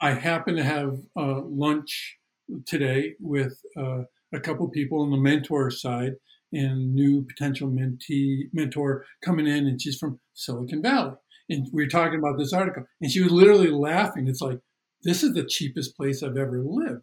i 0.00 0.12
happen 0.12 0.56
to 0.56 0.64
have 0.64 0.98
uh, 1.16 1.40
lunch 1.42 2.18
today 2.66 3.14
with 3.20 3.60
uh, 3.76 4.02
a 4.32 4.40
couple 4.40 4.68
people 4.68 5.02
on 5.02 5.10
the 5.10 5.16
mentor 5.16 5.70
side 5.70 6.14
and 6.52 6.94
new 6.94 7.24
potential 7.24 7.68
mentee 7.68 8.44
mentor 8.52 9.04
coming 9.22 9.46
in, 9.46 9.66
and 9.66 9.80
she's 9.80 9.98
from 9.98 10.18
Silicon 10.34 10.82
Valley. 10.82 11.12
And 11.50 11.66
we 11.72 11.82
were 11.82 11.88
talking 11.88 12.18
about 12.18 12.38
this 12.38 12.52
article, 12.52 12.84
and 13.00 13.10
she 13.10 13.22
was 13.22 13.32
literally 13.32 13.70
laughing. 13.70 14.28
It's 14.28 14.40
like, 14.40 14.60
this 15.02 15.22
is 15.22 15.34
the 15.34 15.44
cheapest 15.44 15.96
place 15.96 16.22
I've 16.22 16.36
ever 16.36 16.62
lived. 16.64 17.02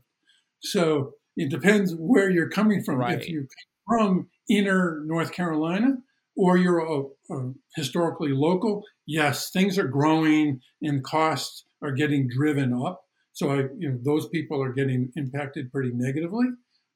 So 0.62 1.14
it 1.36 1.50
depends 1.50 1.94
where 1.98 2.30
you're 2.30 2.50
coming 2.50 2.84
from. 2.84 2.98
Right. 2.98 3.20
If 3.20 3.30
you're 3.30 3.46
from 3.88 4.30
inner 4.50 5.02
North 5.06 5.32
Carolina 5.32 5.98
or 6.36 6.58
you're 6.58 6.80
a, 6.80 7.02
a 7.34 7.54
historically 7.75 8.34
local, 8.34 8.84
yes, 9.06 9.50
things 9.52 9.78
are 9.78 9.88
growing 9.88 10.60
and 10.82 11.04
costs 11.04 11.66
are 11.82 11.92
getting 11.92 12.28
driven 12.28 12.74
up. 12.74 13.04
So 13.34 13.52
I, 13.52 13.58
you 13.78 13.90
know, 13.90 14.00
those 14.04 14.28
people 14.30 14.62
are 14.62 14.74
getting 14.74 15.12
impacted 15.16 15.72
pretty 15.72 15.92
negatively. 15.94 16.48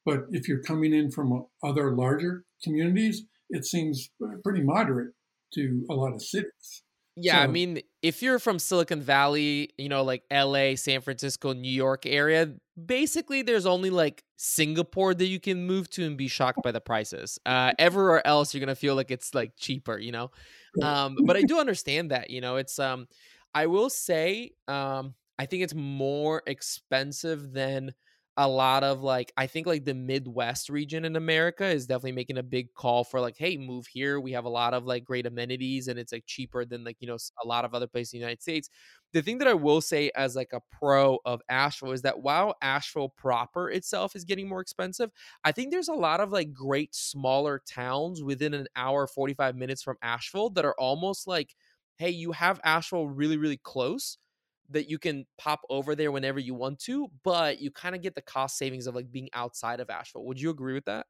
But 0.06 0.26
if 0.32 0.48
you're 0.48 0.64
coming 0.64 0.94
in 0.94 1.12
from 1.12 1.34
uh, 1.34 1.68
other 1.68 1.96
larger 1.96 2.46
communities, 2.64 3.24
it 3.50 3.66
seems 3.66 4.10
uh, 4.24 4.36
pretty 4.44 4.62
moderate 4.62 5.14
to 5.54 5.86
a 5.90 5.94
lot 5.94 6.14
of 6.14 6.22
cities. 6.22 6.84
Yeah, 7.16 7.38
so, 7.38 7.44
I 7.44 7.48
mean, 7.48 7.82
if 8.02 8.22
you're 8.22 8.40
from 8.40 8.60
Silicon 8.60 9.02
Valley, 9.02 9.72
you 9.78 9.90
know, 9.90 10.04
like 10.04 10.24
LA, 10.32 10.76
San 10.76 11.02
Francisco, 11.02 11.54
New 11.54 11.72
York 11.72 12.06
area, 12.06 12.54
basically 12.86 13.42
there's 13.42 13.66
only 13.66 13.90
like 13.90 14.24
Singapore 14.38 15.14
that 15.14 15.26
you 15.26 15.40
can 15.40 15.66
move 15.66 15.90
to 15.92 16.06
and 16.06 16.18
be 16.18 16.28
shocked 16.28 16.60
by 16.64 16.72
the 16.72 16.80
prices. 16.80 17.40
Uh, 17.46 17.74
everywhere 17.78 18.26
else, 18.26 18.54
you're 18.54 18.60
gonna 18.60 18.76
feel 18.76 18.96
like 18.96 19.12
it's 19.12 19.36
like 19.36 19.54
cheaper, 19.58 19.98
you 19.98 20.12
know. 20.12 20.32
Um, 20.82 21.18
but 21.26 21.36
I 21.36 21.42
do 21.42 21.60
understand 21.60 22.12
that, 22.12 22.30
you 22.30 22.42
know, 22.42 22.56
it's 22.56 22.80
um, 22.80 23.08
I 23.54 23.66
will 23.66 23.90
say, 23.90 24.52
um, 24.68 25.16
I 25.38 25.46
think 25.46 25.64
it's 25.64 25.76
more 25.76 26.44
expensive 26.46 27.52
than 27.52 27.94
a 28.40 28.48
lot 28.48 28.86
of 28.86 29.04
like 29.04 29.34
I 29.36 29.48
think 29.48 29.68
like 29.68 29.84
the 29.84 29.94
Midwest 29.94 30.70
region 30.70 31.04
in 31.04 31.18
America 31.18 31.66
is 31.66 31.86
definitely 31.86 32.14
making 32.14 32.38
a 32.38 32.44
big 32.44 32.74
call 32.74 33.04
for 33.04 33.20
like, 33.20 33.38
hey, 33.38 33.58
move 33.58 33.86
here. 33.86 34.18
We 34.22 34.32
have 34.32 34.46
a 34.46 34.50
lot 34.50 34.74
of 34.74 34.86
like 34.86 35.04
great 35.04 35.26
amenities 35.26 35.90
and 35.90 36.00
it's 36.00 36.14
like 36.14 36.24
cheaper 36.26 36.64
than 36.64 36.86
like, 36.86 36.96
you 37.02 37.08
know, 37.08 37.18
a 37.44 37.46
lot 37.48 37.66
of 37.66 37.74
other 37.76 37.86
places 37.88 38.14
in 38.14 38.20
the 38.20 38.22
United 38.22 38.42
States. 38.42 38.70
The 39.12 39.22
thing 39.22 39.40
that 39.40 39.48
I 39.50 39.56
will 39.56 39.82
say 39.82 40.10
as 40.16 40.38
like 40.38 40.54
a 40.54 40.62
pro 40.72 41.20
of 41.26 41.42
Asheville 41.50 41.92
is 41.92 42.04
that 42.04 42.22
while 42.22 42.56
Asheville 42.62 43.10
proper 43.10 43.70
itself 43.70 44.16
is 44.16 44.24
getting 44.24 44.48
more 44.48 44.62
expensive, 44.62 45.12
I 45.44 45.52
think 45.52 45.72
there's 45.72 45.90
a 45.90 45.94
lot 45.94 46.22
of 46.22 46.32
like 46.32 46.54
great 46.54 46.96
smaller 46.96 47.62
towns 47.68 48.24
within 48.24 48.54
an 48.54 48.68
hour, 48.76 49.06
45 49.06 49.58
minutes 49.58 49.84
from 49.84 49.98
Asheville 50.02 50.52
that 50.52 50.66
are 50.66 50.76
almost 50.80 51.28
like, 51.28 51.56
hey, 51.98 52.10
you 52.12 52.32
have 52.32 52.62
Asheville 52.64 53.10
really, 53.10 53.38
really 53.38 53.58
close 53.58 54.18
that 54.70 54.90
you 54.90 55.00
can 55.00 55.26
pop 55.38 55.62
over 55.70 55.96
there 55.96 56.12
whenever 56.12 56.40
you 56.40 56.54
want 56.54 56.80
to, 56.80 57.08
but 57.24 57.60
you 57.60 57.72
kind 57.72 57.96
of 57.96 58.02
get 58.02 58.16
the 58.16 58.22
cost 58.22 58.58
savings 58.58 58.88
of 58.88 58.96
like 58.96 59.12
being 59.12 59.30
outside 59.34 59.80
of 59.80 59.90
Asheville. 59.90 60.26
Would 60.26 60.40
you 60.40 60.50
agree 60.50 60.74
with 60.74 60.86
that? 60.86 61.08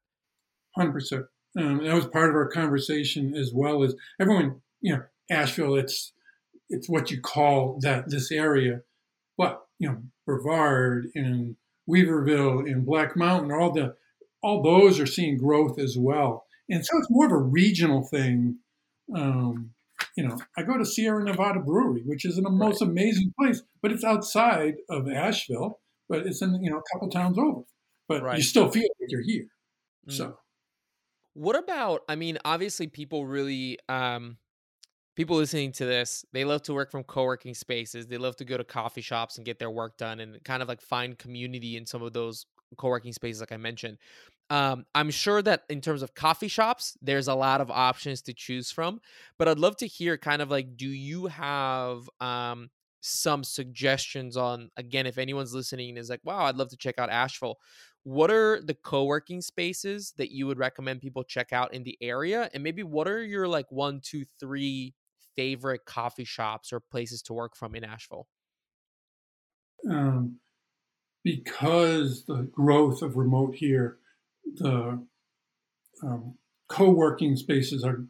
Hundred 0.76 0.92
percent. 0.92 1.24
Um, 1.58 1.84
that 1.84 1.94
was 1.94 2.06
part 2.06 2.30
of 2.30 2.36
our 2.36 2.48
conversation 2.48 3.34
as 3.34 3.52
well 3.54 3.82
as 3.82 3.94
everyone. 4.20 4.60
You 4.80 4.96
know, 4.96 5.02
Asheville. 5.30 5.76
It's 5.76 6.12
it's 6.68 6.88
what 6.88 7.10
you 7.10 7.20
call 7.20 7.78
that 7.82 8.08
this 8.08 8.30
area, 8.30 8.82
but 9.36 9.62
you 9.78 9.88
know, 9.88 10.02
Brevard 10.26 11.08
and 11.14 11.56
Weaverville 11.88 12.70
and 12.70 12.86
Black 12.86 13.16
Mountain, 13.16 13.50
all 13.52 13.72
the 13.72 13.96
all 14.42 14.62
those 14.62 15.00
are 15.00 15.06
seeing 15.06 15.36
growth 15.36 15.78
as 15.78 15.96
well. 15.98 16.44
And 16.68 16.86
so 16.86 16.98
it's 16.98 17.10
more 17.10 17.26
of 17.26 17.32
a 17.32 17.36
regional 17.36 18.06
thing. 18.06 18.58
Um, 19.14 19.70
you 20.16 20.26
know, 20.26 20.38
I 20.56 20.62
go 20.62 20.76
to 20.76 20.84
Sierra 20.84 21.24
Nevada 21.24 21.60
Brewery, 21.60 22.02
which 22.04 22.24
is 22.24 22.36
the 22.36 22.50
most 22.50 22.82
amazing 22.82 23.32
place, 23.38 23.62
but 23.82 23.92
it's 23.92 24.04
outside 24.04 24.74
of 24.88 25.08
Asheville, 25.08 25.80
but 26.08 26.26
it's 26.26 26.42
in, 26.42 26.62
you 26.62 26.70
know, 26.70 26.78
a 26.78 26.82
couple 26.92 27.08
towns 27.08 27.38
over. 27.38 27.62
But 28.08 28.22
right. 28.22 28.36
you 28.36 28.42
still 28.42 28.68
feel 28.70 28.82
like 28.82 29.08
you're 29.08 29.22
here. 29.22 29.46
Mm. 30.08 30.12
So 30.12 30.36
what 31.34 31.56
about 31.56 32.02
I 32.08 32.16
mean, 32.16 32.38
obviously 32.44 32.86
people 32.86 33.26
really 33.26 33.78
um 33.88 34.38
people 35.16 35.36
listening 35.36 35.72
to 35.72 35.84
this, 35.84 36.24
they 36.32 36.44
love 36.44 36.62
to 36.62 36.74
work 36.74 36.90
from 36.90 37.04
co-working 37.04 37.54
spaces. 37.54 38.06
They 38.06 38.18
love 38.18 38.36
to 38.36 38.44
go 38.44 38.56
to 38.56 38.64
coffee 38.64 39.00
shops 39.00 39.36
and 39.36 39.44
get 39.44 39.58
their 39.58 39.70
work 39.70 39.96
done 39.96 40.20
and 40.20 40.42
kind 40.44 40.62
of 40.62 40.68
like 40.68 40.80
find 40.80 41.18
community 41.18 41.76
in 41.76 41.86
some 41.86 42.02
of 42.02 42.12
those 42.12 42.46
co-working 42.76 43.12
spaces 43.12 43.40
like 43.40 43.52
I 43.52 43.56
mentioned. 43.56 43.98
Um, 44.50 44.84
I'm 44.96 45.10
sure 45.10 45.40
that 45.42 45.62
in 45.70 45.80
terms 45.80 46.02
of 46.02 46.14
coffee 46.14 46.48
shops, 46.48 46.96
there's 47.00 47.28
a 47.28 47.34
lot 47.34 47.60
of 47.60 47.70
options 47.70 48.22
to 48.22 48.34
choose 48.34 48.72
from. 48.72 49.00
But 49.38 49.46
I'd 49.46 49.58
love 49.60 49.76
to 49.76 49.86
hear 49.86 50.18
kind 50.18 50.42
of 50.42 50.50
like, 50.50 50.76
do 50.76 50.88
you 50.88 51.26
have 51.26 52.10
um, 52.20 52.70
some 53.00 53.44
suggestions 53.44 54.36
on, 54.36 54.70
again, 54.76 55.06
if 55.06 55.18
anyone's 55.18 55.54
listening 55.54 55.96
is 55.96 56.10
like, 56.10 56.20
wow, 56.24 56.44
I'd 56.44 56.56
love 56.56 56.70
to 56.70 56.76
check 56.76 56.98
out 56.98 57.10
Asheville. 57.10 57.58
What 58.02 58.30
are 58.30 58.60
the 58.60 58.74
co 58.74 59.04
working 59.04 59.40
spaces 59.40 60.14
that 60.16 60.32
you 60.32 60.46
would 60.48 60.58
recommend 60.58 61.00
people 61.00 61.22
check 61.22 61.52
out 61.52 61.72
in 61.72 61.84
the 61.84 61.96
area? 62.00 62.50
And 62.52 62.62
maybe 62.64 62.82
what 62.82 63.06
are 63.06 63.22
your 63.22 63.46
like 63.46 63.70
one, 63.70 64.00
two, 64.02 64.24
three 64.40 64.94
favorite 65.36 65.84
coffee 65.84 66.24
shops 66.24 66.72
or 66.72 66.80
places 66.80 67.22
to 67.22 67.34
work 67.34 67.54
from 67.54 67.74
in 67.76 67.84
Asheville? 67.84 68.26
Um, 69.88 70.40
because 71.24 72.24
the 72.26 72.42
growth 72.42 73.02
of 73.02 73.16
remote 73.16 73.54
here, 73.54 73.99
the 74.56 75.04
um, 76.02 76.34
co-working 76.68 77.36
spaces 77.36 77.84
are 77.84 78.04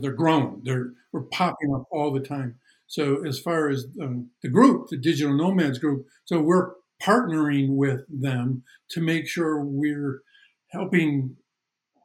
they're 0.00 0.12
growing. 0.12 0.62
They're 0.64 0.92
we're 1.12 1.22
popping 1.22 1.74
up 1.74 1.84
all 1.90 2.12
the 2.12 2.20
time. 2.20 2.56
So 2.86 3.26
as 3.26 3.38
far 3.38 3.68
as 3.68 3.86
um, 4.00 4.30
the 4.42 4.48
group, 4.48 4.88
the 4.88 4.96
Digital 4.96 5.36
Nomads 5.36 5.78
group, 5.78 6.06
so 6.24 6.40
we're 6.40 6.72
partnering 7.02 7.76
with 7.76 8.00
them 8.08 8.62
to 8.90 9.00
make 9.00 9.26
sure 9.26 9.62
we're 9.62 10.22
helping 10.70 11.36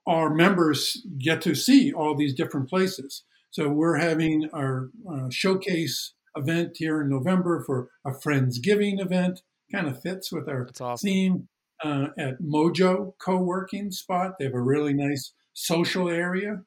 our 0.07 0.34
members 0.34 1.05
get 1.19 1.41
to 1.41 1.55
see 1.55 1.91
all 1.91 2.15
these 2.15 2.34
different 2.34 2.69
places. 2.69 3.24
So 3.51 3.69
we're 3.69 3.98
having 3.98 4.50
our 4.53 4.89
uh, 5.10 5.29
showcase 5.29 6.13
event 6.36 6.72
here 6.75 7.01
in 7.01 7.10
November 7.10 7.63
for 7.65 7.89
a 8.06 8.12
Friendsgiving 8.12 9.01
event. 9.01 9.41
Kind 9.71 9.88
of 9.88 10.01
fits 10.01 10.32
with 10.32 10.47
our 10.47 10.69
awesome. 10.80 11.06
theme 11.06 11.47
uh, 11.83 12.07
at 12.17 12.41
Mojo 12.41 13.13
co-working 13.23 13.91
spot. 13.91 14.33
They 14.37 14.45
have 14.45 14.53
a 14.53 14.61
really 14.61 14.93
nice 14.93 15.33
social 15.53 16.09
area, 16.09 16.61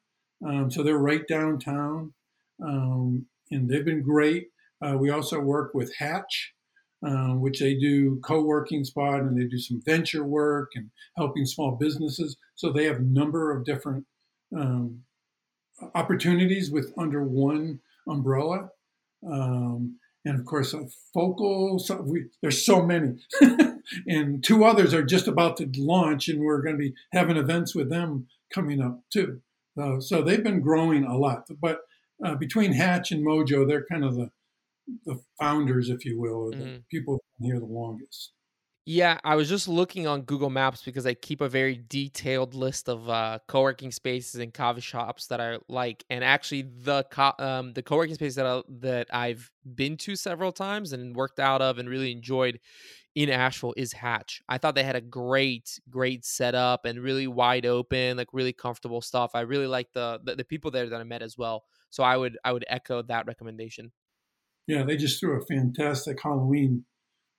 um, 0.45 0.71
so 0.71 0.83
they're 0.83 0.97
right 0.97 1.27
downtown, 1.27 2.13
um, 2.63 3.25
and 3.51 3.69
they've 3.69 3.85
been 3.85 4.03
great. 4.03 4.47
Uh, 4.81 4.97
we 4.97 5.09
also 5.09 5.39
work 5.39 5.73
with 5.73 5.93
Hatch, 5.97 6.53
um, 7.05 7.41
which 7.41 7.59
they 7.59 7.75
do 7.75 8.19
co-working 8.23 8.83
spot, 8.83 9.21
and 9.21 9.39
they 9.39 9.45
do 9.45 9.57
some 9.57 9.81
venture 9.85 10.23
work 10.23 10.71
and 10.75 10.89
helping 11.17 11.45
small 11.45 11.75
businesses. 11.75 12.37
So 12.55 12.71
they 12.71 12.85
have 12.85 12.97
a 12.97 13.03
number 13.03 13.55
of 13.55 13.65
different 13.65 14.05
um, 14.55 15.01
opportunities 15.95 16.71
with 16.71 16.93
under 16.97 17.23
one 17.23 17.79
umbrella. 18.07 18.69
Um, 19.29 19.97
and 20.25 20.39
of 20.39 20.45
course, 20.45 20.73
a 20.73 20.87
focal. 21.13 21.79
So 21.79 22.01
we, 22.01 22.25
there's 22.41 22.65
so 22.65 22.85
many. 22.85 23.17
and 24.07 24.43
two 24.43 24.63
others 24.63 24.93
are 24.93 25.03
just 25.03 25.27
about 25.27 25.57
to 25.57 25.69
launch, 25.77 26.27
and 26.27 26.41
we're 26.41 26.61
going 26.61 26.75
to 26.75 26.79
be 26.79 26.93
having 27.11 27.37
events 27.37 27.75
with 27.75 27.89
them 27.89 28.27
coming 28.53 28.81
up 28.81 29.01
too. 29.11 29.41
Uh, 29.81 29.99
so 29.99 30.21
they've 30.21 30.43
been 30.43 30.61
growing 30.61 31.05
a 31.05 31.17
lot. 31.17 31.47
But 31.61 31.79
uh, 32.23 32.35
between 32.35 32.73
Hatch 32.73 33.11
and 33.11 33.25
Mojo, 33.25 33.67
they're 33.67 33.85
kind 33.85 34.03
of 34.03 34.15
the 34.15 34.29
the 35.05 35.19
founders, 35.39 35.89
if 35.89 36.05
you 36.05 36.19
will, 36.19 36.47
or 36.47 36.51
the 36.51 36.57
mm-hmm. 36.57 36.77
people 36.89 37.23
here 37.39 37.59
the 37.59 37.65
longest. 37.65 38.33
Yeah, 38.85 39.19
I 39.23 39.35
was 39.35 39.47
just 39.47 39.67
looking 39.67 40.07
on 40.07 40.23
Google 40.23 40.49
Maps 40.49 40.81
because 40.81 41.05
I 41.05 41.13
keep 41.13 41.39
a 41.39 41.47
very 41.47 41.79
detailed 41.87 42.55
list 42.55 42.89
of 42.89 43.07
uh, 43.07 43.37
co-working 43.47 43.91
spaces 43.91 44.41
and 44.41 44.51
coffee 44.51 44.81
shops 44.81 45.27
that 45.27 45.39
I 45.39 45.59
like, 45.69 46.03
and 46.09 46.23
actually 46.23 46.63
the 46.63 47.05
co- 47.11 47.35
um, 47.37 47.73
the 47.73 47.83
co-working 47.83 48.15
space 48.15 48.35
that 48.35 48.47
I, 48.47 48.63
that 48.79 49.07
I've 49.13 49.51
been 49.75 49.97
to 49.97 50.15
several 50.15 50.51
times 50.51 50.93
and 50.93 51.15
worked 51.15 51.39
out 51.39 51.61
of 51.61 51.77
and 51.77 51.87
really 51.87 52.11
enjoyed 52.11 52.59
in 53.15 53.29
Asheville 53.29 53.73
is 53.75 53.93
Hatch. 53.93 54.41
I 54.47 54.57
thought 54.57 54.75
they 54.75 54.83
had 54.83 54.95
a 54.95 55.01
great, 55.01 55.79
great 55.89 56.25
setup 56.25 56.85
and 56.85 56.99
really 56.99 57.27
wide 57.27 57.65
open, 57.65 58.17
like 58.17 58.29
really 58.31 58.53
comfortable 58.53 59.01
stuff. 59.01 59.31
I 59.33 59.41
really 59.41 59.67
like 59.67 59.91
the, 59.93 60.19
the 60.23 60.35
the 60.35 60.45
people 60.45 60.71
there 60.71 60.89
that 60.89 60.99
I 60.99 61.03
met 61.03 61.21
as 61.21 61.37
well. 61.37 61.65
So 61.89 62.03
I 62.03 62.15
would 62.15 62.37
I 62.43 62.53
would 62.53 62.65
echo 62.67 63.01
that 63.03 63.25
recommendation. 63.27 63.91
Yeah, 64.67 64.83
they 64.83 64.95
just 64.95 65.19
threw 65.19 65.41
a 65.41 65.45
fantastic 65.45 66.21
Halloween 66.21 66.85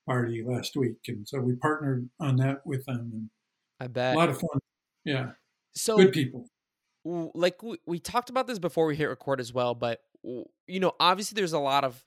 party 0.07 0.45
last 0.47 0.77
week, 0.77 0.99
and 1.09 1.27
so 1.27 1.41
we 1.41 1.55
partnered 1.55 2.09
on 2.21 2.37
that 2.37 2.67
with 2.67 2.85
them. 2.85 3.11
And 3.13 3.31
I 3.81 3.87
bet 3.87 4.15
a 4.15 4.19
lot 4.19 4.29
of 4.29 4.39
fun. 4.39 4.61
Yeah, 5.05 5.31
so 5.75 5.97
good 5.97 6.13
people. 6.13 6.47
Like 7.05 7.63
we, 7.63 7.79
we 7.87 7.99
talked 7.99 8.31
about 8.31 8.47
this 8.47 8.59
before 8.59 8.87
we 8.87 8.95
hit 8.95 9.07
record 9.07 9.41
as 9.41 9.53
well, 9.53 9.75
but 9.75 10.01
you 10.23 10.81
know, 10.81 10.93
obviously 11.01 11.35
there's 11.35 11.53
a 11.53 11.59
lot 11.59 11.83
of 11.83 12.05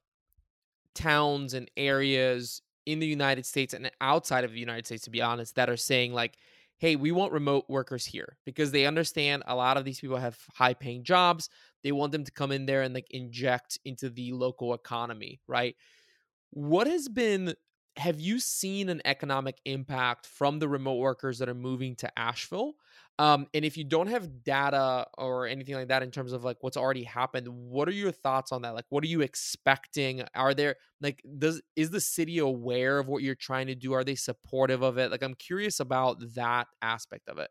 towns 0.93 1.54
and 1.54 1.69
areas 1.75 2.62
in 2.86 3.00
the 3.00 3.08
United 3.08 3.45
States 3.45 3.74
and 3.74 3.89
outside 4.02 4.43
of 4.43 4.52
the 4.52 4.60
United 4.60 4.86
States, 4.86 5.04
to 5.04 5.10
be 5.10 5.21
honest, 5.21 5.56
that 5.56 5.69
are 5.69 5.78
saying 5.78 6.13
like, 6.13 6.38
hey, 6.78 6.95
we 6.95 7.12
want 7.12 7.32
remote 7.32 7.65
workers 7.69 8.06
here 8.06 8.38
because 8.45 8.71
they 8.71 8.86
understand 8.86 9.43
a 9.48 9.56
lot 9.56 9.78
of 9.78 9.86
these 9.86 10.00
people 10.00 10.17
have 10.17 10.38
high 10.54 10.74
paying 10.74 11.04
jobs. 11.04 11.50
They 11.84 11.91
want 11.91 12.12
them 12.12 12.24
to 12.24 12.32
come 12.32 12.52
in 12.52 12.65
there 12.65 12.82
and 12.82 12.93
like 12.93 13.08
inject 13.12 13.80
into 13.86 14.10
the 14.10 14.34
local 14.34 14.74
economy, 14.74 15.39
right? 15.48 15.76
What 16.52 16.88
has 16.88 17.08
been 17.08 17.56
have 17.98 18.20
you 18.20 18.40
seen 18.40 18.90
an 18.90 19.02
economic 19.06 19.60
impact 19.66 20.26
from 20.28 20.60
the 20.60 20.68
remote 20.68 20.98
workers 20.98 21.40
that 21.40 21.50
are 21.50 21.54
moving 21.54 21.96
to 21.98 22.20
Asheville? 22.20 22.74
Um, 23.18 23.48
and 23.54 23.64
if 23.64 23.78
you 23.78 23.86
don't 23.86 24.08
have 24.08 24.44
data 24.44 25.08
or 25.18 25.48
anything 25.48 25.76
like 25.76 25.88
that 25.88 26.04
in 26.04 26.12
terms 26.12 26.34
of 26.34 26.44
like 26.44 26.58
what's 26.60 26.76
already 26.76 27.04
happened, 27.04 27.48
what 27.48 27.88
are 27.88 27.94
your 27.94 28.12
thoughts 28.12 28.52
on 28.52 28.64
that? 28.64 28.76
Like, 28.76 28.86
what 28.90 29.04
are 29.06 29.08
you 29.08 29.22
expecting? 29.22 30.24
Are 30.36 30.54
there 30.54 30.76
like 31.00 31.24
does 31.38 31.62
is 31.78 31.92
the 31.92 32.02
city 32.02 32.40
aware 32.40 33.00
of 33.00 33.08
what 33.08 33.24
you're 33.24 33.36
trying 33.36 33.68
to 33.68 33.76
do? 33.76 33.94
Are 33.94 34.04
they 34.04 34.16
supportive 34.16 34.82
of 34.82 34.98
it? 34.98 35.12
Like, 35.12 35.24
I'm 35.24 35.36
curious 35.36 35.80
about 35.80 36.18
that 36.36 36.68
aspect 36.82 37.30
of 37.30 37.38
it. 37.38 37.50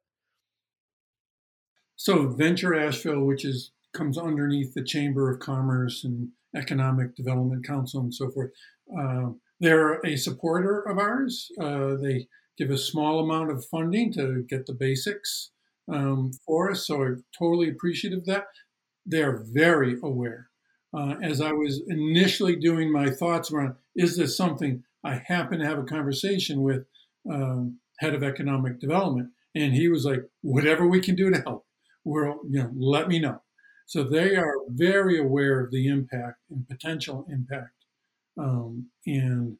So, 1.96 2.28
Venture 2.28 2.74
Asheville, 2.74 3.24
which 3.24 3.44
is 3.46 3.70
comes 3.94 4.18
underneath 4.18 4.74
the 4.74 4.84
Chamber 4.84 5.30
of 5.30 5.40
Commerce 5.40 6.04
and 6.04 6.28
Economic 6.54 7.16
Development 7.16 7.66
Council 7.66 8.00
and 8.00 8.14
so 8.14 8.30
forth. 8.30 8.50
Uh, 8.94 9.30
they're 9.64 9.94
a 10.04 10.16
supporter 10.16 10.80
of 10.80 10.98
ours. 10.98 11.50
Uh, 11.60 11.94
they 11.94 12.28
give 12.58 12.70
a 12.70 12.78
small 12.78 13.18
amount 13.18 13.50
of 13.50 13.64
funding 13.64 14.12
to 14.12 14.44
get 14.48 14.66
the 14.66 14.74
basics 14.74 15.50
um, 15.92 16.32
for 16.46 16.70
us, 16.70 16.86
so 16.86 17.02
I'm 17.02 17.24
totally 17.36 17.70
appreciative 17.70 18.20
of 18.20 18.26
that. 18.26 18.44
They're 19.06 19.42
very 19.52 19.96
aware. 20.02 20.50
Uh, 20.96 21.16
as 21.22 21.40
I 21.40 21.52
was 21.52 21.82
initially 21.88 22.56
doing 22.56 22.92
my 22.92 23.10
thoughts 23.10 23.50
around, 23.50 23.74
is 23.96 24.16
this 24.16 24.36
something 24.36 24.84
I 25.02 25.22
happen 25.26 25.58
to 25.58 25.66
have 25.66 25.78
a 25.78 25.84
conversation 25.84 26.62
with 26.62 26.84
um, 27.30 27.78
head 27.98 28.14
of 28.14 28.22
economic 28.22 28.78
development, 28.80 29.30
and 29.54 29.74
he 29.74 29.88
was 29.88 30.04
like, 30.04 30.22
"Whatever 30.42 30.86
we 30.86 31.00
can 31.00 31.16
do 31.16 31.30
to 31.30 31.40
help, 31.40 31.66
we're 32.04 32.28
you 32.28 32.62
know, 32.62 32.70
let 32.76 33.08
me 33.08 33.18
know." 33.18 33.42
So 33.86 34.04
they 34.04 34.36
are 34.36 34.54
very 34.68 35.18
aware 35.18 35.60
of 35.60 35.70
the 35.70 35.88
impact 35.88 36.38
and 36.50 36.68
potential 36.68 37.26
impact 37.28 37.83
um, 38.38 38.90
and 39.06 39.56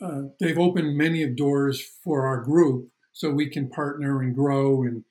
uh, 0.00 0.22
they've 0.40 0.58
opened 0.58 0.96
many 0.96 1.22
of 1.22 1.36
doors 1.36 1.82
for 2.02 2.26
our 2.26 2.42
group 2.42 2.88
so 3.12 3.30
we 3.30 3.48
can 3.48 3.68
partner 3.68 4.20
and 4.20 4.34
grow 4.34 4.82
and 4.82 5.04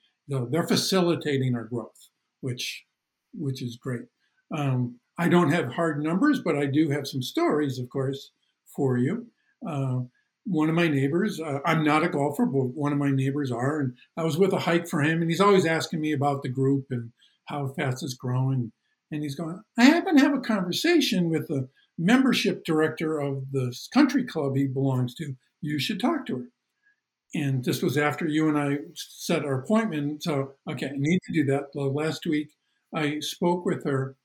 they're 0.50 0.66
facilitating 0.66 1.54
our 1.54 1.64
growth 1.64 2.08
which 2.40 2.84
which 3.34 3.62
is 3.62 3.78
great. 3.80 4.02
Um, 4.56 4.98
i 5.18 5.28
don't 5.28 5.52
have 5.52 5.74
hard 5.74 6.02
numbers 6.02 6.40
but 6.44 6.56
i 6.56 6.66
do 6.66 6.90
have 6.90 7.06
some 7.06 7.22
stories 7.22 7.78
of 7.78 7.88
course 7.90 8.30
for 8.74 8.96
you. 8.96 9.26
Uh, 9.66 10.00
one 10.44 10.68
of 10.68 10.74
my 10.74 10.88
neighbors 10.88 11.40
uh, 11.40 11.58
i'm 11.64 11.84
not 11.84 12.02
a 12.02 12.08
golfer 12.08 12.46
but 12.46 12.74
one 12.74 12.92
of 12.92 12.98
my 12.98 13.10
neighbors 13.10 13.52
are 13.52 13.78
and 13.78 13.94
i 14.16 14.24
was 14.24 14.36
with 14.36 14.52
a 14.52 14.60
hike 14.60 14.88
for 14.88 15.02
him 15.02 15.20
and 15.20 15.30
he's 15.30 15.40
always 15.40 15.64
asking 15.64 16.00
me 16.00 16.12
about 16.12 16.42
the 16.42 16.48
group 16.48 16.86
and 16.90 17.12
how 17.46 17.68
fast 17.68 18.02
it's 18.02 18.14
growing. 18.14 18.72
And 19.10 19.22
he's 19.22 19.34
going 19.34 19.60
i 19.78 19.84
happen 19.84 20.16
to 20.16 20.22
have 20.22 20.34
a 20.34 20.40
conversation 20.40 21.28
with 21.28 21.48
the 21.48 21.68
membership 21.98 22.64
director 22.64 23.18
of 23.18 23.52
the 23.52 23.76
country 23.92 24.24
club 24.24 24.56
he 24.56 24.66
belongs 24.66 25.14
to. 25.14 25.34
You 25.60 25.78
should 25.78 26.00
talk 26.00 26.26
to 26.26 26.38
her. 26.38 26.44
And 27.34 27.64
this 27.64 27.82
was 27.82 27.96
after 27.96 28.26
you 28.26 28.48
and 28.48 28.58
I 28.58 28.78
set 28.94 29.44
our 29.44 29.60
appointment. 29.60 30.22
So, 30.22 30.54
okay, 30.70 30.88
I 30.88 30.96
need 30.96 31.20
to 31.24 31.32
do 31.32 31.44
that. 31.46 31.74
Last 31.74 32.26
week, 32.26 32.50
I 32.94 33.20
spoke 33.20 33.64
with 33.64 33.84
her 33.84 34.16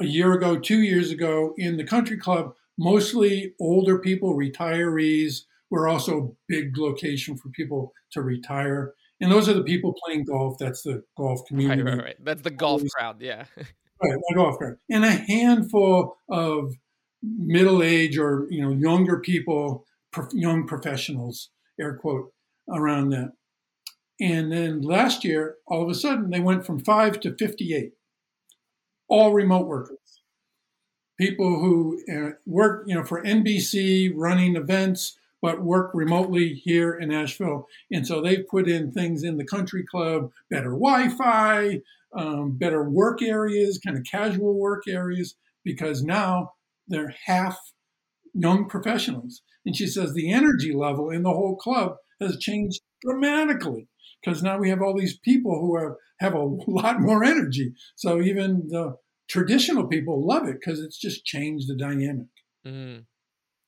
a 0.00 0.06
year 0.06 0.32
ago, 0.32 0.58
two 0.58 0.80
years 0.80 1.10
ago 1.10 1.54
in 1.56 1.76
the 1.76 1.84
country 1.84 2.16
club, 2.16 2.54
mostly 2.78 3.54
older 3.60 3.98
people, 3.98 4.36
retirees. 4.36 5.42
We're 5.70 5.88
also 5.88 6.18
a 6.18 6.28
big 6.46 6.78
location 6.78 7.36
for 7.36 7.48
people 7.50 7.92
to 8.12 8.22
retire. 8.22 8.94
And 9.20 9.32
those 9.32 9.48
are 9.48 9.54
the 9.54 9.64
people 9.64 9.94
playing 10.04 10.24
golf. 10.24 10.56
That's 10.58 10.82
the 10.82 11.02
golf 11.16 11.44
community. 11.46 11.82
Right, 11.82 11.96
right, 11.96 12.04
right. 12.04 12.24
That's 12.24 12.42
the 12.42 12.50
golf 12.50 12.82
crowd. 12.94 13.20
Yeah. 13.20 13.46
Right, 14.02 14.12
like 14.12 14.36
golf 14.36 14.56
and 14.88 15.04
a 15.04 15.10
handful 15.10 16.18
of 16.28 16.74
middle 17.22 17.82
age 17.82 18.16
or 18.16 18.46
you 18.50 18.62
know 18.62 18.70
younger 18.70 19.18
people, 19.18 19.84
prof- 20.12 20.32
young 20.32 20.66
professionals, 20.66 21.50
air 21.80 21.96
quote, 21.96 22.32
around 22.72 23.10
that. 23.10 23.32
And 24.20 24.52
then 24.52 24.82
last 24.82 25.24
year, 25.24 25.56
all 25.66 25.82
of 25.82 25.88
a 25.88 25.94
sudden, 25.94 26.30
they 26.30 26.40
went 26.40 26.64
from 26.66 26.78
five 26.84 27.18
to 27.20 27.34
fifty-eight, 27.36 27.94
all 29.08 29.32
remote 29.32 29.66
workers, 29.66 30.22
people 31.18 31.58
who 31.60 32.00
uh, 32.12 32.30
work, 32.46 32.84
you 32.86 32.94
know, 32.94 33.04
for 33.04 33.22
NBC, 33.22 34.12
running 34.14 34.56
events, 34.56 35.16
but 35.42 35.62
work 35.62 35.90
remotely 35.94 36.54
here 36.54 36.92
in 36.94 37.12
Asheville. 37.12 37.68
And 37.90 38.06
so 38.06 38.20
they've 38.20 38.46
put 38.48 38.68
in 38.68 38.90
things 38.92 39.22
in 39.22 39.36
the 39.36 39.44
country 39.44 39.84
club, 39.84 40.30
better 40.50 40.70
Wi-Fi, 40.70 41.80
um, 42.16 42.56
better 42.56 42.88
work 42.88 43.22
areas, 43.22 43.80
kind 43.84 43.96
of 43.96 44.04
casual 44.10 44.58
work 44.58 44.84
areas, 44.88 45.36
because 45.64 46.02
now 46.02 46.52
they're 46.86 47.14
half 47.26 47.58
young 48.34 48.68
professionals. 48.68 49.42
And 49.66 49.76
she 49.76 49.86
says 49.86 50.14
the 50.14 50.32
energy 50.32 50.72
level 50.74 51.10
in 51.10 51.22
the 51.22 51.30
whole 51.30 51.56
club 51.56 51.96
has 52.20 52.38
changed 52.38 52.80
dramatically 53.02 53.88
because 54.22 54.42
now 54.42 54.58
we 54.58 54.70
have 54.70 54.82
all 54.82 54.96
these 54.96 55.18
people 55.18 55.60
who 55.60 55.74
are, 55.74 55.98
have 56.20 56.34
a 56.34 56.38
lot 56.66 57.00
more 57.00 57.24
energy. 57.24 57.72
So 57.96 58.20
even 58.20 58.68
the 58.68 58.96
traditional 59.28 59.86
people 59.86 60.26
love 60.26 60.48
it 60.48 60.56
because 60.60 60.80
it's 60.80 60.98
just 60.98 61.24
changed 61.24 61.68
the 61.68 61.76
dynamic. 61.76 62.26
Mm. 62.66 63.04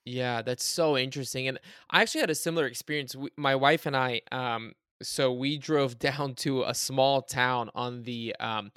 Yeah, 0.04 0.42
that's 0.42 0.64
so 0.64 0.96
interesting. 0.96 1.46
And 1.46 1.58
I 1.90 2.02
actually 2.02 2.22
had 2.22 2.30
a 2.30 2.34
similar 2.34 2.66
experience. 2.66 3.14
My 3.36 3.54
wife 3.54 3.86
and 3.86 3.96
I, 3.96 4.22
um, 4.32 4.72
so 5.02 5.32
we 5.32 5.58
drove 5.58 5.98
down 5.98 6.34
to 6.36 6.62
a 6.64 6.74
small 6.74 7.22
town 7.22 7.70
on 7.74 8.02
the 8.02 8.34
um, 8.40 8.70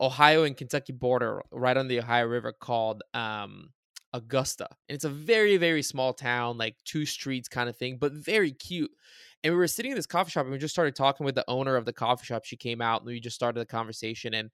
Ohio 0.00 0.44
and 0.44 0.56
Kentucky 0.56 0.92
border, 0.92 1.42
right 1.50 1.76
on 1.76 1.88
the 1.88 2.00
Ohio 2.00 2.26
River, 2.26 2.52
called 2.52 3.02
um, 3.14 3.70
Augusta. 4.12 4.66
And 4.88 4.94
it's 4.94 5.04
a 5.04 5.10
very, 5.10 5.56
very 5.56 5.82
small 5.82 6.12
town, 6.12 6.58
like 6.58 6.76
two 6.84 7.06
streets 7.06 7.48
kind 7.48 7.68
of 7.68 7.76
thing, 7.76 7.98
but 7.98 8.12
very 8.12 8.52
cute. 8.52 8.90
And 9.44 9.52
we 9.52 9.58
were 9.58 9.66
sitting 9.68 9.92
in 9.92 9.96
this 9.96 10.06
coffee 10.06 10.30
shop 10.30 10.44
and 10.44 10.52
we 10.52 10.58
just 10.58 10.74
started 10.74 10.94
talking 10.94 11.24
with 11.24 11.34
the 11.34 11.44
owner 11.48 11.76
of 11.76 11.84
the 11.84 11.92
coffee 11.92 12.26
shop. 12.26 12.44
She 12.44 12.56
came 12.56 12.80
out 12.80 13.00
and 13.00 13.06
we 13.06 13.20
just 13.20 13.34
started 13.34 13.60
the 13.60 13.66
conversation. 13.66 14.34
And 14.34 14.50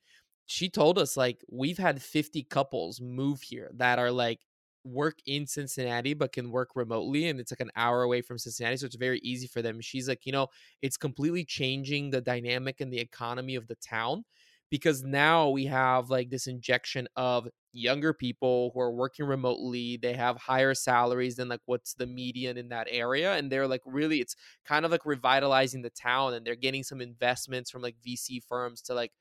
she 0.47 0.71
told 0.71 0.99
us, 0.99 1.17
like, 1.17 1.45
we've 1.51 1.77
had 1.77 2.01
50 2.01 2.45
couples 2.45 3.01
move 3.01 3.43
here 3.43 3.71
that 3.77 3.99
are 3.99 4.11
like 4.11 4.41
work 4.85 5.19
in 5.27 5.47
Cincinnati 5.47 6.15
but 6.15 6.33
can 6.33 6.51
work 6.51 6.71
remotely 6.75 7.29
and 7.29 7.41
it's 7.41 7.53
like 7.53 7.61
an 7.61 7.71
hour 7.77 8.03
away 8.03 8.23
from 8.23 8.39
Cincinnati 8.39 8.77
so 8.77 8.87
it's 8.87 8.97
very 8.97 9.19
easy 9.21 9.47
for 9.47 9.63
them. 9.63 9.81
She's 9.81 10.09
like, 10.09 10.25
you 10.27 10.33
know, 10.33 10.49
it's 10.83 10.97
completely 10.97 11.45
changing 11.45 12.11
the 12.11 12.21
dynamic 12.21 12.81
and 12.81 12.93
the 12.93 13.01
economy 13.01 13.55
of 13.55 13.67
the 13.67 13.77
town 13.77 14.25
because 14.71 15.03
now 15.03 15.49
we 15.49 15.67
have 15.67 16.11
like 16.11 16.31
this 16.31 16.47
injection 16.47 17.09
of 17.17 17.49
younger 17.73 18.13
people 18.13 18.71
who 18.75 18.81
are 18.81 18.91
working 18.93 19.25
remotely 19.27 19.97
they 19.99 20.15
have 20.15 20.37
higher 20.37 20.75
salaries 20.75 21.37
than 21.37 21.49
like 21.49 21.61
what's 21.67 21.95
the 21.95 22.07
median 22.07 22.57
in 22.57 22.69
that 22.71 22.89
area 22.91 23.35
and 23.35 23.53
they're 23.53 23.69
like 23.69 23.83
really 23.87 24.21
it's 24.21 24.35
kind 24.65 24.85
of 24.85 24.91
like 24.91 25.05
revitalizing 25.05 25.83
the 25.83 25.91
town 25.91 26.35
and 26.35 26.47
they're 26.47 26.57
getting 26.57 26.83
some 26.83 27.01
investments 27.01 27.71
from 27.71 27.83
like 27.83 27.97
vc 28.05 28.43
firms 28.49 28.81
to 28.83 28.95
like 28.95 29.13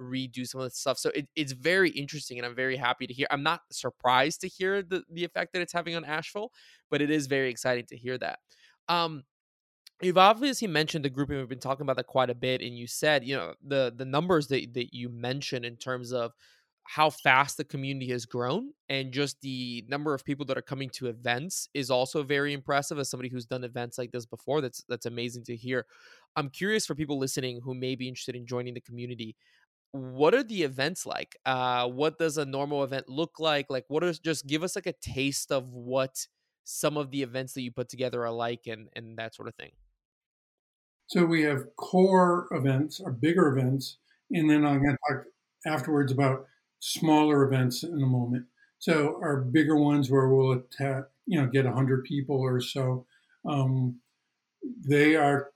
redo 0.00 0.46
some 0.46 0.60
of 0.60 0.66
the 0.66 0.70
stuff. 0.70 0.98
So 0.98 1.10
it, 1.14 1.28
it's 1.36 1.52
very 1.52 1.90
interesting, 1.90 2.38
and 2.38 2.46
I'm 2.46 2.54
very 2.54 2.76
happy 2.76 3.06
to 3.06 3.12
hear. 3.14 3.26
I'm 3.30 3.42
not 3.42 3.60
surprised 3.70 4.40
to 4.42 4.48
hear 4.48 4.82
the 4.82 5.02
the 5.10 5.24
effect 5.24 5.52
that 5.52 5.62
it's 5.62 5.72
having 5.72 5.96
on 5.96 6.04
Asheville, 6.04 6.52
but 6.90 7.02
it 7.02 7.10
is 7.10 7.26
very 7.26 7.50
exciting 7.50 7.86
to 7.86 7.96
hear 7.96 8.18
that. 8.18 8.38
Um, 8.88 9.24
you've 10.00 10.18
obviously 10.18 10.68
mentioned 10.68 11.04
the 11.04 11.10
grouping. 11.10 11.38
We've 11.38 11.48
been 11.48 11.58
talking 11.58 11.84
about 11.84 11.96
that 11.96 12.06
quite 12.06 12.30
a 12.30 12.34
bit, 12.34 12.60
and 12.60 12.76
you 12.76 12.86
said 12.86 13.24
you 13.24 13.36
know 13.36 13.54
the 13.66 13.92
the 13.96 14.04
numbers 14.04 14.48
that 14.48 14.74
that 14.74 14.94
you 14.94 15.08
mentioned 15.08 15.64
in 15.64 15.76
terms 15.76 16.12
of 16.12 16.32
how 16.84 17.10
fast 17.10 17.56
the 17.56 17.64
community 17.64 18.10
has 18.10 18.26
grown 18.26 18.72
and 18.88 19.12
just 19.12 19.40
the 19.40 19.84
number 19.88 20.14
of 20.14 20.24
people 20.24 20.44
that 20.46 20.58
are 20.58 20.62
coming 20.62 20.90
to 20.90 21.06
events 21.06 21.68
is 21.74 21.90
also 21.90 22.22
very 22.22 22.52
impressive 22.52 22.98
as 22.98 23.08
somebody 23.08 23.28
who's 23.28 23.46
done 23.46 23.64
events 23.64 23.98
like 23.98 24.10
this 24.10 24.26
before 24.26 24.60
that's 24.60 24.84
that's 24.88 25.06
amazing 25.06 25.44
to 25.44 25.54
hear 25.54 25.86
i'm 26.36 26.48
curious 26.48 26.84
for 26.84 26.94
people 26.94 27.18
listening 27.18 27.60
who 27.62 27.74
may 27.74 27.94
be 27.94 28.08
interested 28.08 28.34
in 28.34 28.46
joining 28.46 28.74
the 28.74 28.80
community 28.80 29.36
what 29.92 30.34
are 30.34 30.42
the 30.42 30.62
events 30.62 31.06
like? 31.06 31.36
Uh, 31.44 31.86
what 31.86 32.18
does 32.18 32.38
a 32.38 32.44
normal 32.44 32.82
event 32.82 33.08
look 33.08 33.38
like? 33.38 33.66
Like, 33.68 33.84
what 33.88 34.02
is 34.02 34.18
just 34.18 34.46
give 34.46 34.62
us 34.62 34.74
like 34.74 34.86
a 34.86 34.94
taste 34.94 35.52
of 35.52 35.72
what 35.72 36.26
some 36.64 36.96
of 36.96 37.10
the 37.10 37.22
events 37.22 37.52
that 37.54 37.62
you 37.62 37.70
put 37.70 37.88
together 37.88 38.24
are 38.24 38.32
like, 38.32 38.66
and 38.66 38.88
and 38.94 39.18
that 39.18 39.34
sort 39.34 39.48
of 39.48 39.54
thing. 39.54 39.72
So 41.08 41.26
we 41.26 41.42
have 41.42 41.76
core 41.76 42.48
events, 42.52 43.00
or 43.00 43.12
bigger 43.12 43.48
events, 43.48 43.98
and 44.30 44.48
then 44.48 44.64
I'm 44.64 44.82
going 44.82 44.96
to 44.96 45.14
talk 45.14 45.24
afterwards 45.66 46.10
about 46.10 46.46
smaller 46.80 47.44
events 47.44 47.82
in 47.82 48.02
a 48.02 48.06
moment. 48.06 48.46
So 48.78 49.18
our 49.22 49.42
bigger 49.42 49.76
ones 49.76 50.10
where 50.10 50.28
we'll 50.28 50.52
attack, 50.52 51.04
you 51.26 51.40
know, 51.40 51.48
get 51.48 51.66
hundred 51.66 52.04
people 52.04 52.40
or 52.40 52.60
so. 52.60 53.06
Um, 53.44 54.00
they 54.88 55.16
are 55.16 55.50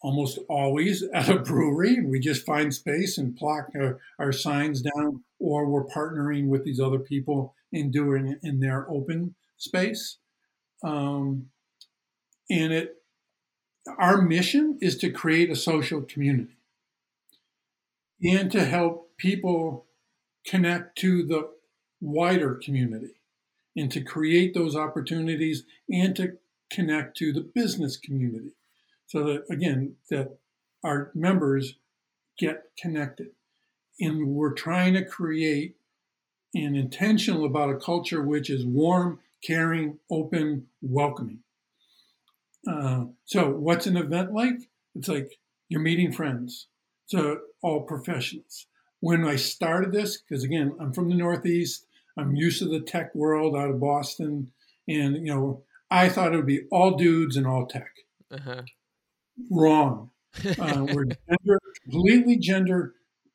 almost 0.00 0.38
always 0.48 1.02
at 1.14 1.28
a 1.28 1.38
brewery. 1.38 2.00
We 2.04 2.20
just 2.20 2.46
find 2.46 2.72
space 2.72 3.18
and 3.18 3.36
plop 3.36 3.68
our, 3.74 3.98
our, 4.18 4.32
signs 4.32 4.82
down, 4.82 5.24
or 5.38 5.66
we're 5.66 5.86
partnering 5.86 6.48
with 6.48 6.64
these 6.64 6.80
other 6.80 6.98
people 6.98 7.54
in 7.72 7.90
doing 7.90 8.26
it 8.28 8.38
in 8.42 8.60
their 8.60 8.88
open 8.90 9.34
space. 9.56 10.18
Um, 10.84 11.46
and 12.50 12.72
it, 12.72 12.96
our 13.98 14.22
mission 14.22 14.78
is 14.80 14.96
to 14.98 15.10
create 15.10 15.50
a 15.50 15.56
social 15.56 16.02
community 16.02 16.56
and 18.22 18.50
to 18.52 18.64
help 18.64 19.16
people 19.16 19.86
connect 20.46 20.96
to 20.98 21.24
the 21.24 21.50
wider 22.00 22.54
community 22.54 23.20
and 23.76 23.90
to 23.92 24.00
create 24.00 24.54
those 24.54 24.76
opportunities 24.76 25.64
and 25.90 26.14
to 26.16 26.38
connect 26.70 27.16
to 27.16 27.32
the 27.32 27.40
business 27.40 27.96
community 27.96 28.52
so 29.08 29.24
that 29.24 29.44
again 29.50 29.96
that 30.10 30.38
our 30.84 31.10
members 31.14 31.74
get 32.38 32.70
connected. 32.78 33.28
And 34.00 34.28
we're 34.28 34.54
trying 34.54 34.94
to 34.94 35.04
create 35.04 35.74
an 36.54 36.76
intentional 36.76 37.44
about 37.44 37.70
a 37.70 37.78
culture 37.78 38.22
which 38.22 38.48
is 38.48 38.64
warm 38.64 39.18
caring 39.44 39.98
open 40.10 40.66
welcoming. 40.80 41.40
Uh, 42.66 43.06
so 43.24 43.50
what's 43.50 43.86
an 43.86 43.96
event 43.96 44.32
like? 44.32 44.70
It's 44.94 45.08
like 45.08 45.38
you're 45.68 45.80
meeting 45.80 46.12
friends. 46.12 46.68
So 47.06 47.40
all 47.62 47.82
professionals. 47.82 48.66
When 49.00 49.24
i 49.24 49.36
started 49.36 49.92
this 49.92 50.20
because 50.20 50.42
again 50.42 50.74
i'm 50.80 50.92
from 50.92 51.08
the 51.08 51.14
northeast. 51.14 51.86
I'm 52.16 52.34
used 52.34 52.58
to 52.58 52.64
the 52.66 52.80
tech 52.80 53.14
world 53.14 53.56
out 53.56 53.70
of 53.70 53.80
boston. 53.80 54.52
And 54.86 55.26
you 55.26 55.34
know 55.34 55.62
i 55.90 56.08
thought 56.08 56.32
it 56.32 56.36
would 56.36 56.46
be 56.46 56.66
all 56.70 56.96
dudes 56.96 57.36
and 57.36 57.46
all 57.46 57.66
tech. 57.66 57.90
Uh-huh 58.30 58.62
wrong. 59.50 60.10
Uh, 60.60 60.86
we're 60.92 61.06
gender, 61.06 61.58
completely 61.82 62.36
gender 62.36 62.94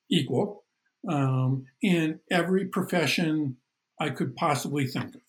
equal 0.10 0.64
um, 1.10 1.66
in 1.82 2.20
every 2.32 2.66
profession 2.66 3.58
I 4.00 4.10
could 4.10 4.36
possibly 4.36 4.86
think 4.88 5.16
of. 5.16 5.22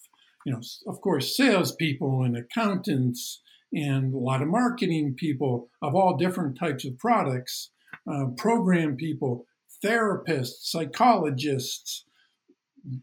You 0.44 0.52
know, 0.52 0.60
of 0.86 1.00
course, 1.00 1.36
salespeople 1.36 2.22
and 2.22 2.36
accountants 2.36 3.40
and 3.72 4.14
a 4.14 4.18
lot 4.18 4.42
of 4.42 4.48
marketing 4.48 5.14
people 5.14 5.68
of 5.82 5.94
all 5.94 6.16
different 6.16 6.58
types 6.58 6.84
of 6.84 6.98
products, 6.98 7.70
uh, 8.08 8.26
program 8.36 8.94
people, 8.94 9.46
therapists, 9.84 10.64
psychologists, 10.64 12.04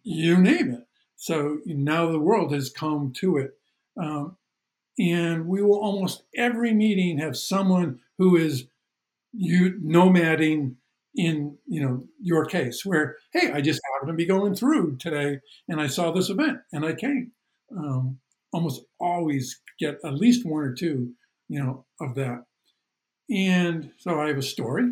you 0.03 0.37
name 0.37 0.71
it. 0.71 0.87
So 1.15 1.59
now 1.65 2.11
the 2.11 2.19
world 2.19 2.53
has 2.53 2.69
come 2.69 3.11
to 3.17 3.37
it. 3.37 3.51
Um, 3.97 4.37
and 5.01 5.47
we 5.47 5.63
will 5.63 5.79
almost 5.79 6.23
every 6.35 6.73
meeting 6.73 7.17
have 7.17 7.35
someone 7.35 7.99
who 8.19 8.37
is 8.37 8.67
you 9.33 9.79
nomading 9.83 10.75
in 11.15 11.57
you 11.67 11.81
know 11.81 12.03
your 12.21 12.45
case 12.45 12.85
where 12.85 13.17
hey 13.33 13.51
i 13.51 13.59
just 13.59 13.81
happened 13.93 14.09
to 14.09 14.13
be 14.13 14.25
going 14.25 14.53
through 14.53 14.95
today 14.97 15.39
and 15.67 15.81
i 15.81 15.87
saw 15.87 16.11
this 16.11 16.29
event 16.29 16.59
and 16.71 16.85
i 16.85 16.93
came. 16.93 17.31
Um, 17.75 18.19
almost 18.53 18.83
always 18.99 19.61
get 19.79 19.99
at 20.05 20.13
least 20.13 20.45
one 20.45 20.63
or 20.63 20.73
two 20.73 21.13
you 21.49 21.61
know 21.61 21.85
of 21.99 22.15
that. 22.15 22.45
And 23.29 23.91
so 23.97 24.21
i 24.21 24.27
have 24.27 24.37
a 24.37 24.43
story. 24.43 24.91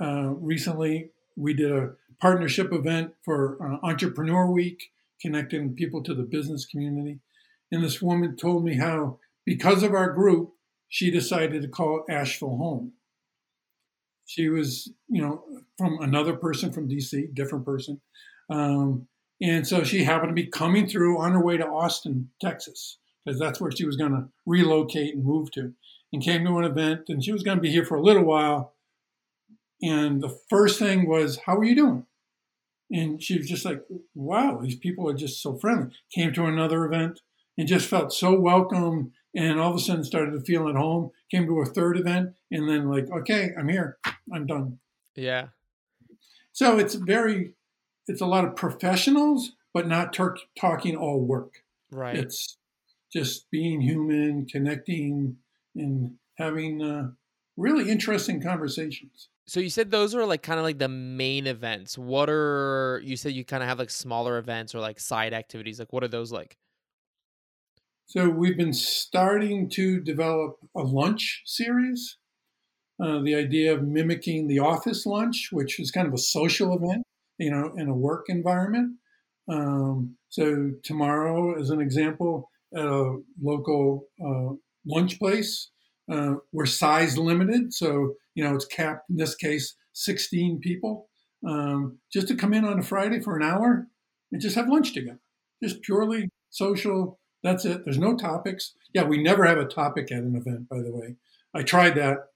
Uh, 0.00 0.34
recently 0.36 1.10
we 1.36 1.54
did 1.54 1.72
a 1.72 1.92
partnership 2.20 2.72
event 2.72 3.14
for 3.24 3.58
uh, 3.64 3.86
entrepreneur 3.86 4.50
week 4.50 4.90
connecting 5.20 5.74
people 5.74 6.02
to 6.02 6.14
the 6.14 6.24
business 6.24 6.66
community. 6.66 7.20
And 7.70 7.82
this 7.82 8.02
woman 8.02 8.36
told 8.36 8.64
me 8.64 8.76
how 8.76 9.18
because 9.44 9.82
of 9.82 9.94
our 9.94 10.12
group 10.12 10.52
she 10.88 11.10
decided 11.10 11.62
to 11.62 11.68
call 11.68 12.04
asheville 12.08 12.56
home 12.56 12.92
she 14.32 14.48
was, 14.48 14.90
you 15.08 15.20
know, 15.20 15.44
from 15.76 15.98
another 16.00 16.34
person 16.34 16.72
from 16.72 16.88
DC, 16.88 17.34
different 17.34 17.64
person. 17.64 18.00
Um, 18.50 19.06
and 19.40 19.66
so 19.66 19.84
she 19.84 20.04
happened 20.04 20.30
to 20.30 20.34
be 20.34 20.46
coming 20.46 20.86
through 20.86 21.20
on 21.20 21.32
her 21.32 21.44
way 21.44 21.56
to 21.56 21.66
Austin, 21.66 22.30
Texas, 22.40 22.98
because 23.24 23.38
that's 23.38 23.60
where 23.60 23.70
she 23.70 23.84
was 23.84 23.96
going 23.96 24.12
to 24.12 24.28
relocate 24.46 25.14
and 25.14 25.24
move 25.24 25.50
to, 25.52 25.74
and 26.12 26.22
came 26.22 26.44
to 26.44 26.58
an 26.58 26.64
event. 26.64 27.02
And 27.08 27.22
she 27.22 27.32
was 27.32 27.42
going 27.42 27.58
to 27.58 27.62
be 27.62 27.70
here 27.70 27.84
for 27.84 27.96
a 27.96 28.02
little 28.02 28.24
while. 28.24 28.74
And 29.82 30.22
the 30.22 30.38
first 30.48 30.78
thing 30.78 31.08
was, 31.08 31.40
How 31.44 31.56
are 31.56 31.64
you 31.64 31.74
doing? 31.74 32.06
And 32.90 33.22
she 33.22 33.36
was 33.36 33.48
just 33.48 33.64
like, 33.64 33.82
Wow, 34.14 34.60
these 34.62 34.76
people 34.76 35.10
are 35.10 35.14
just 35.14 35.42
so 35.42 35.58
friendly. 35.58 35.92
Came 36.14 36.32
to 36.34 36.46
another 36.46 36.84
event 36.84 37.20
and 37.58 37.68
just 37.68 37.88
felt 37.88 38.12
so 38.12 38.38
welcome 38.38 39.12
and 39.34 39.60
all 39.60 39.70
of 39.70 39.76
a 39.76 39.80
sudden 39.80 40.04
started 40.04 40.32
to 40.32 40.40
feel 40.40 40.68
at 40.68 40.76
home 40.76 41.10
came 41.30 41.46
to 41.46 41.60
a 41.60 41.66
third 41.66 41.98
event 41.98 42.34
and 42.50 42.68
then 42.68 42.90
like 42.90 43.10
okay 43.10 43.50
i'm 43.58 43.68
here. 43.68 43.98
I'm 44.32 44.46
done. 44.46 44.78
Yeah. 45.14 45.48
So 46.52 46.78
it's 46.78 46.94
very 46.94 47.54
it's 48.06 48.20
a 48.20 48.26
lot 48.26 48.44
of 48.44 48.56
professionals 48.56 49.52
but 49.74 49.88
not 49.88 50.12
ter- 50.12 50.36
talking 50.58 50.96
all 50.96 51.20
work. 51.20 51.62
Right. 51.90 52.16
It's 52.16 52.58
just 53.12 53.50
being 53.50 53.80
human 53.80 54.46
connecting 54.46 55.36
and 55.74 56.12
having 56.38 56.82
uh, 56.82 57.10
really 57.56 57.90
interesting 57.90 58.42
conversations. 58.42 59.28
So 59.46 59.60
you 59.60 59.70
said 59.70 59.90
those 59.90 60.14
are 60.14 60.24
like 60.24 60.42
kind 60.42 60.58
of 60.58 60.64
like 60.64 60.78
the 60.78 60.88
main 60.88 61.46
events. 61.46 61.98
What 61.98 62.30
are 62.30 63.00
you 63.04 63.16
said 63.16 63.32
you 63.32 63.44
kind 63.44 63.62
of 63.62 63.68
have 63.68 63.78
like 63.78 63.90
smaller 63.90 64.38
events 64.38 64.74
or 64.74 64.80
like 64.80 65.00
side 65.00 65.34
activities. 65.34 65.78
Like 65.78 65.92
what 65.92 66.04
are 66.04 66.08
those 66.08 66.32
like 66.32 66.56
so 68.12 68.28
we've 68.28 68.58
been 68.58 68.74
starting 68.74 69.70
to 69.70 69.98
develop 69.98 70.58
a 70.76 70.82
lunch 70.82 71.40
series. 71.46 72.18
Uh, 73.02 73.22
the 73.22 73.34
idea 73.34 73.72
of 73.72 73.84
mimicking 73.84 74.48
the 74.48 74.58
office 74.58 75.06
lunch, 75.06 75.48
which 75.50 75.80
is 75.80 75.90
kind 75.90 76.06
of 76.06 76.12
a 76.12 76.18
social 76.18 76.76
event, 76.76 77.04
you 77.38 77.50
know, 77.50 77.72
in 77.74 77.88
a 77.88 77.94
work 77.94 78.26
environment. 78.28 78.98
Um, 79.50 80.18
so 80.28 80.72
tomorrow, 80.82 81.58
as 81.58 81.70
an 81.70 81.80
example, 81.80 82.50
at 82.76 82.84
a 82.84 83.16
local 83.40 84.04
uh, 84.22 84.56
lunch 84.86 85.18
place, 85.18 85.70
uh, 86.12 86.34
we're 86.52 86.66
size 86.66 87.16
limited, 87.16 87.72
so 87.72 88.12
you 88.34 88.44
know 88.44 88.54
it's 88.54 88.66
capped. 88.66 89.08
In 89.08 89.16
this 89.16 89.34
case, 89.34 89.74
16 89.94 90.60
people, 90.60 91.08
um, 91.48 91.98
just 92.12 92.28
to 92.28 92.34
come 92.34 92.52
in 92.52 92.66
on 92.66 92.78
a 92.78 92.82
Friday 92.82 93.20
for 93.20 93.38
an 93.38 93.42
hour 93.42 93.86
and 94.30 94.42
just 94.42 94.56
have 94.56 94.68
lunch 94.68 94.92
together, 94.92 95.20
just 95.62 95.80
purely 95.80 96.28
social 96.50 97.18
that's 97.42 97.64
it. 97.64 97.84
There's 97.84 97.98
no 97.98 98.16
topics. 98.16 98.74
Yeah, 98.94 99.04
we 99.04 99.22
never 99.22 99.44
have 99.44 99.58
a 99.58 99.64
topic 99.64 100.12
at 100.12 100.22
an 100.22 100.36
event, 100.36 100.68
by 100.68 100.80
the 100.80 100.92
way. 100.92 101.16
I 101.54 101.62
tried 101.62 101.96
that. 101.96 102.28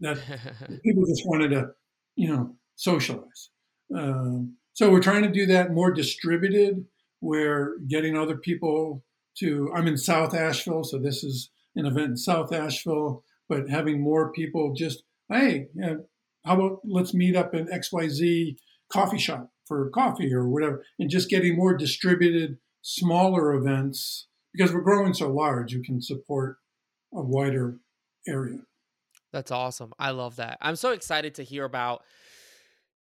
That 0.00 0.18
people 0.84 1.06
just 1.06 1.26
wanted 1.26 1.50
to, 1.50 1.70
you 2.16 2.28
know, 2.28 2.56
socialize. 2.74 3.50
Um, 3.94 4.56
so 4.72 4.90
we're 4.90 5.00
trying 5.00 5.22
to 5.22 5.30
do 5.30 5.46
that 5.46 5.72
more 5.72 5.90
distributed. 5.90 6.84
We're 7.20 7.78
getting 7.88 8.16
other 8.16 8.36
people 8.36 9.04
to. 9.38 9.70
I'm 9.74 9.86
in 9.86 9.96
South 9.96 10.34
Asheville, 10.34 10.84
so 10.84 10.98
this 10.98 11.22
is 11.22 11.50
an 11.74 11.86
event 11.86 12.10
in 12.10 12.16
South 12.16 12.52
Asheville. 12.52 13.24
But 13.48 13.70
having 13.70 14.02
more 14.02 14.32
people 14.32 14.74
just, 14.74 15.04
hey, 15.28 15.68
you 15.74 15.80
know, 15.80 16.04
how 16.44 16.54
about 16.54 16.80
let's 16.84 17.14
meet 17.14 17.36
up 17.36 17.54
in 17.54 17.72
X 17.72 17.92
Y 17.92 18.08
Z 18.08 18.58
coffee 18.92 19.18
shop 19.18 19.50
for 19.66 19.90
coffee 19.90 20.32
or 20.32 20.48
whatever, 20.48 20.84
and 20.98 21.10
just 21.10 21.28
getting 21.28 21.56
more 21.56 21.76
distributed, 21.76 22.58
smaller 22.82 23.52
events 23.54 24.28
because 24.56 24.72
we're 24.72 24.80
growing 24.80 25.14
so 25.14 25.30
large, 25.30 25.72
you 25.72 25.82
can 25.82 26.00
support 26.00 26.56
a 27.12 27.22
wider 27.22 27.78
area. 28.26 28.58
That's 29.32 29.50
awesome. 29.50 29.92
I 29.98 30.10
love 30.10 30.36
that. 30.36 30.58
I'm 30.60 30.76
so 30.76 30.92
excited 30.92 31.34
to 31.36 31.42
hear 31.42 31.64
about 31.64 32.02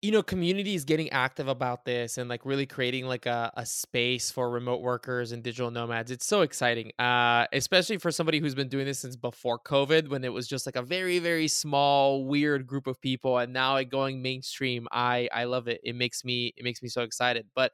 you 0.04 0.10
know 0.10 0.22
communities 0.22 0.84
getting 0.84 1.08
active 1.10 1.48
about 1.48 1.86
this 1.86 2.18
and 2.18 2.28
like 2.28 2.44
really 2.44 2.66
creating 2.66 3.06
like 3.06 3.24
a, 3.24 3.50
a 3.56 3.64
space 3.64 4.30
for 4.30 4.50
remote 4.50 4.82
workers 4.82 5.32
and 5.32 5.42
digital 5.42 5.70
nomads 5.70 6.10
it's 6.10 6.26
so 6.26 6.42
exciting 6.42 6.92
uh 6.98 7.46
especially 7.54 7.96
for 7.96 8.10
somebody 8.10 8.38
who's 8.38 8.54
been 8.54 8.68
doing 8.68 8.84
this 8.84 8.98
since 8.98 9.16
before 9.16 9.58
covid 9.58 10.08
when 10.08 10.22
it 10.22 10.30
was 10.30 10.46
just 10.46 10.66
like 10.66 10.76
a 10.76 10.82
very 10.82 11.20
very 11.20 11.48
small 11.48 12.26
weird 12.26 12.66
group 12.66 12.86
of 12.86 13.00
people 13.00 13.38
and 13.38 13.54
now 13.54 13.76
it 13.76 13.86
going 13.86 14.20
mainstream 14.20 14.86
i 14.92 15.26
i 15.32 15.44
love 15.44 15.68
it 15.68 15.80
it 15.82 15.96
makes 15.96 16.22
me 16.22 16.52
it 16.54 16.64
makes 16.64 16.82
me 16.82 16.88
so 16.90 17.00
excited 17.00 17.46
but 17.54 17.72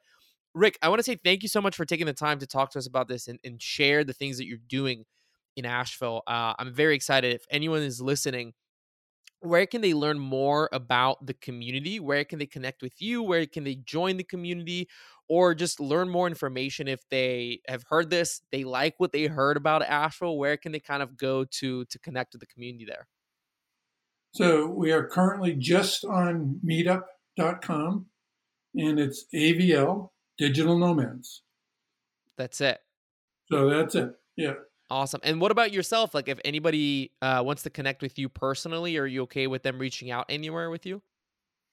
Ric, 0.53 0.77
I 0.81 0.89
want 0.89 0.99
to 0.99 1.03
say 1.03 1.17
thank 1.23 1.43
you 1.43 1.49
so 1.49 1.61
much 1.61 1.75
for 1.75 1.85
taking 1.85 2.05
the 2.05 2.13
time 2.13 2.39
to 2.39 2.47
talk 2.47 2.71
to 2.71 2.79
us 2.79 2.87
about 2.87 3.07
this 3.07 3.27
and, 3.27 3.39
and 3.43 3.61
share 3.61 4.03
the 4.03 4.13
things 4.13 4.37
that 4.37 4.45
you're 4.45 4.57
doing 4.67 5.05
in 5.55 5.65
Asheville. 5.65 6.23
Uh, 6.27 6.53
I'm 6.59 6.73
very 6.73 6.95
excited. 6.95 7.33
If 7.33 7.45
anyone 7.49 7.81
is 7.81 8.01
listening, 8.01 8.53
where 9.39 9.65
can 9.65 9.81
they 9.81 9.93
learn 9.93 10.19
more 10.19 10.69
about 10.71 11.25
the 11.25 11.33
community? 11.33 11.99
Where 11.99 12.23
can 12.23 12.37
they 12.37 12.45
connect 12.45 12.81
with 12.81 13.01
you? 13.01 13.23
Where 13.23 13.45
can 13.45 13.63
they 13.63 13.75
join 13.75 14.17
the 14.17 14.23
community? 14.23 14.87
Or 15.27 15.55
just 15.55 15.79
learn 15.79 16.09
more 16.09 16.27
information 16.27 16.87
if 16.87 17.01
they 17.09 17.61
have 17.67 17.83
heard 17.89 18.09
this, 18.09 18.41
they 18.51 18.65
like 18.65 18.95
what 18.97 19.13
they 19.13 19.27
heard 19.27 19.57
about 19.57 19.81
Asheville. 19.81 20.37
Where 20.37 20.57
can 20.57 20.73
they 20.73 20.79
kind 20.79 21.01
of 21.01 21.17
go 21.17 21.45
to 21.45 21.85
to 21.85 21.99
connect 21.99 22.33
with 22.33 22.41
the 22.41 22.47
community 22.47 22.85
there? 22.85 23.07
So 24.33 24.67
we 24.67 24.91
are 24.91 25.07
currently 25.07 25.55
just 25.55 26.05
on 26.05 26.59
meetup.com 26.65 28.05
and 28.75 28.99
it's 28.99 29.25
AVL, 29.33 30.09
digital 30.41 30.77
nomads. 30.77 31.43
That's 32.35 32.59
it. 32.61 32.79
So 33.51 33.69
that's 33.69 33.93
it. 33.93 34.15
Yeah. 34.35 34.53
Awesome. 34.89 35.21
And 35.23 35.39
what 35.39 35.51
about 35.51 35.71
yourself? 35.71 36.15
Like, 36.15 36.27
if 36.27 36.39
anybody 36.43 37.11
uh, 37.21 37.43
wants 37.45 37.61
to 37.63 37.69
connect 37.69 38.01
with 38.01 38.17
you 38.17 38.27
personally, 38.27 38.97
are 38.97 39.05
you 39.05 39.21
okay 39.23 39.45
with 39.45 39.61
them 39.61 39.77
reaching 39.77 40.09
out 40.09 40.25
anywhere 40.29 40.71
with 40.71 40.85
you? 40.85 41.03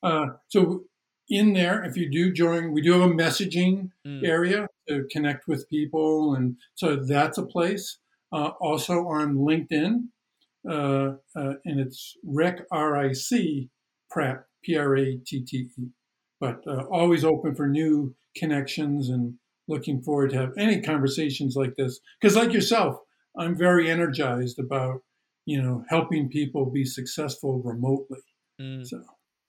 Uh, 0.02 0.26
so 0.48 0.84
in 1.30 1.54
there, 1.54 1.82
if 1.82 1.96
you 1.96 2.10
do 2.10 2.30
join, 2.30 2.72
we 2.72 2.82
do 2.82 2.92
have 2.92 3.10
a 3.10 3.14
messaging 3.14 3.90
mm. 4.06 4.22
area 4.22 4.68
to 4.88 5.04
connect 5.10 5.48
with 5.48 5.68
people, 5.68 6.34
and 6.34 6.56
so 6.74 6.96
that's 6.96 7.38
a 7.38 7.46
place. 7.46 7.98
Uh, 8.30 8.50
also 8.60 9.08
on 9.08 9.36
LinkedIn, 9.36 10.08
uh, 10.70 11.14
uh 11.34 11.54
and 11.64 11.80
it's 11.80 12.14
Ric 12.22 12.66
R 12.70 12.96
I 12.96 13.12
C 13.12 13.70
Pratte 14.12 14.44
P 14.62 14.76
R 14.76 14.96
A 14.96 15.16
T 15.26 15.42
T 15.44 15.56
E. 15.56 15.88
But 16.40 16.62
uh, 16.68 16.84
always 16.90 17.24
open 17.24 17.54
for 17.56 17.66
new 17.66 18.14
connections 18.38 19.08
and 19.08 19.34
looking 19.68 20.00
forward 20.00 20.30
to 20.30 20.36
have 20.38 20.52
any 20.56 20.80
conversations 20.80 21.56
like 21.56 21.74
this. 21.76 22.00
Because, 22.20 22.36
like 22.36 22.52
yourself, 22.52 22.98
I'm 23.38 23.56
very 23.56 23.90
energized 23.90 24.58
about 24.58 25.02
you 25.46 25.60
know 25.62 25.84
helping 25.88 26.28
people 26.28 26.66
be 26.66 26.84
successful 26.84 27.60
remotely. 27.62 28.20
Mm, 28.60 28.86
so 28.86 29.02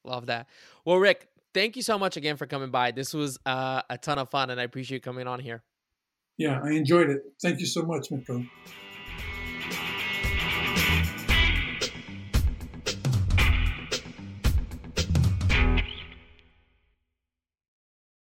love 0.06 0.28
that. 0.28 0.48
Well, 0.86 0.98
Ric, 0.98 1.28
thank 1.54 1.76
you 1.76 1.82
so 1.82 1.98
much 1.98 2.18
again 2.18 2.38
for 2.38 2.46
coming 2.46 2.72
by. 2.72 2.92
This 2.92 3.14
was 3.14 3.40
uh, 3.46 3.82
a 3.90 3.98
ton 3.98 4.18
of 4.18 4.30
fun, 4.30 4.50
and 4.50 4.60
I 4.60 4.64
appreciate 4.64 4.98
you 4.98 5.02
coming 5.02 5.28
on 5.28 5.40
here. 5.40 5.64
Yeah, 6.38 6.62
I 6.64 6.72
enjoyed 6.72 7.10
it. 7.10 7.22
Thank 7.42 7.60
you 7.60 7.66
so 7.66 7.82
much, 7.84 8.10
Mitko. 8.10 8.48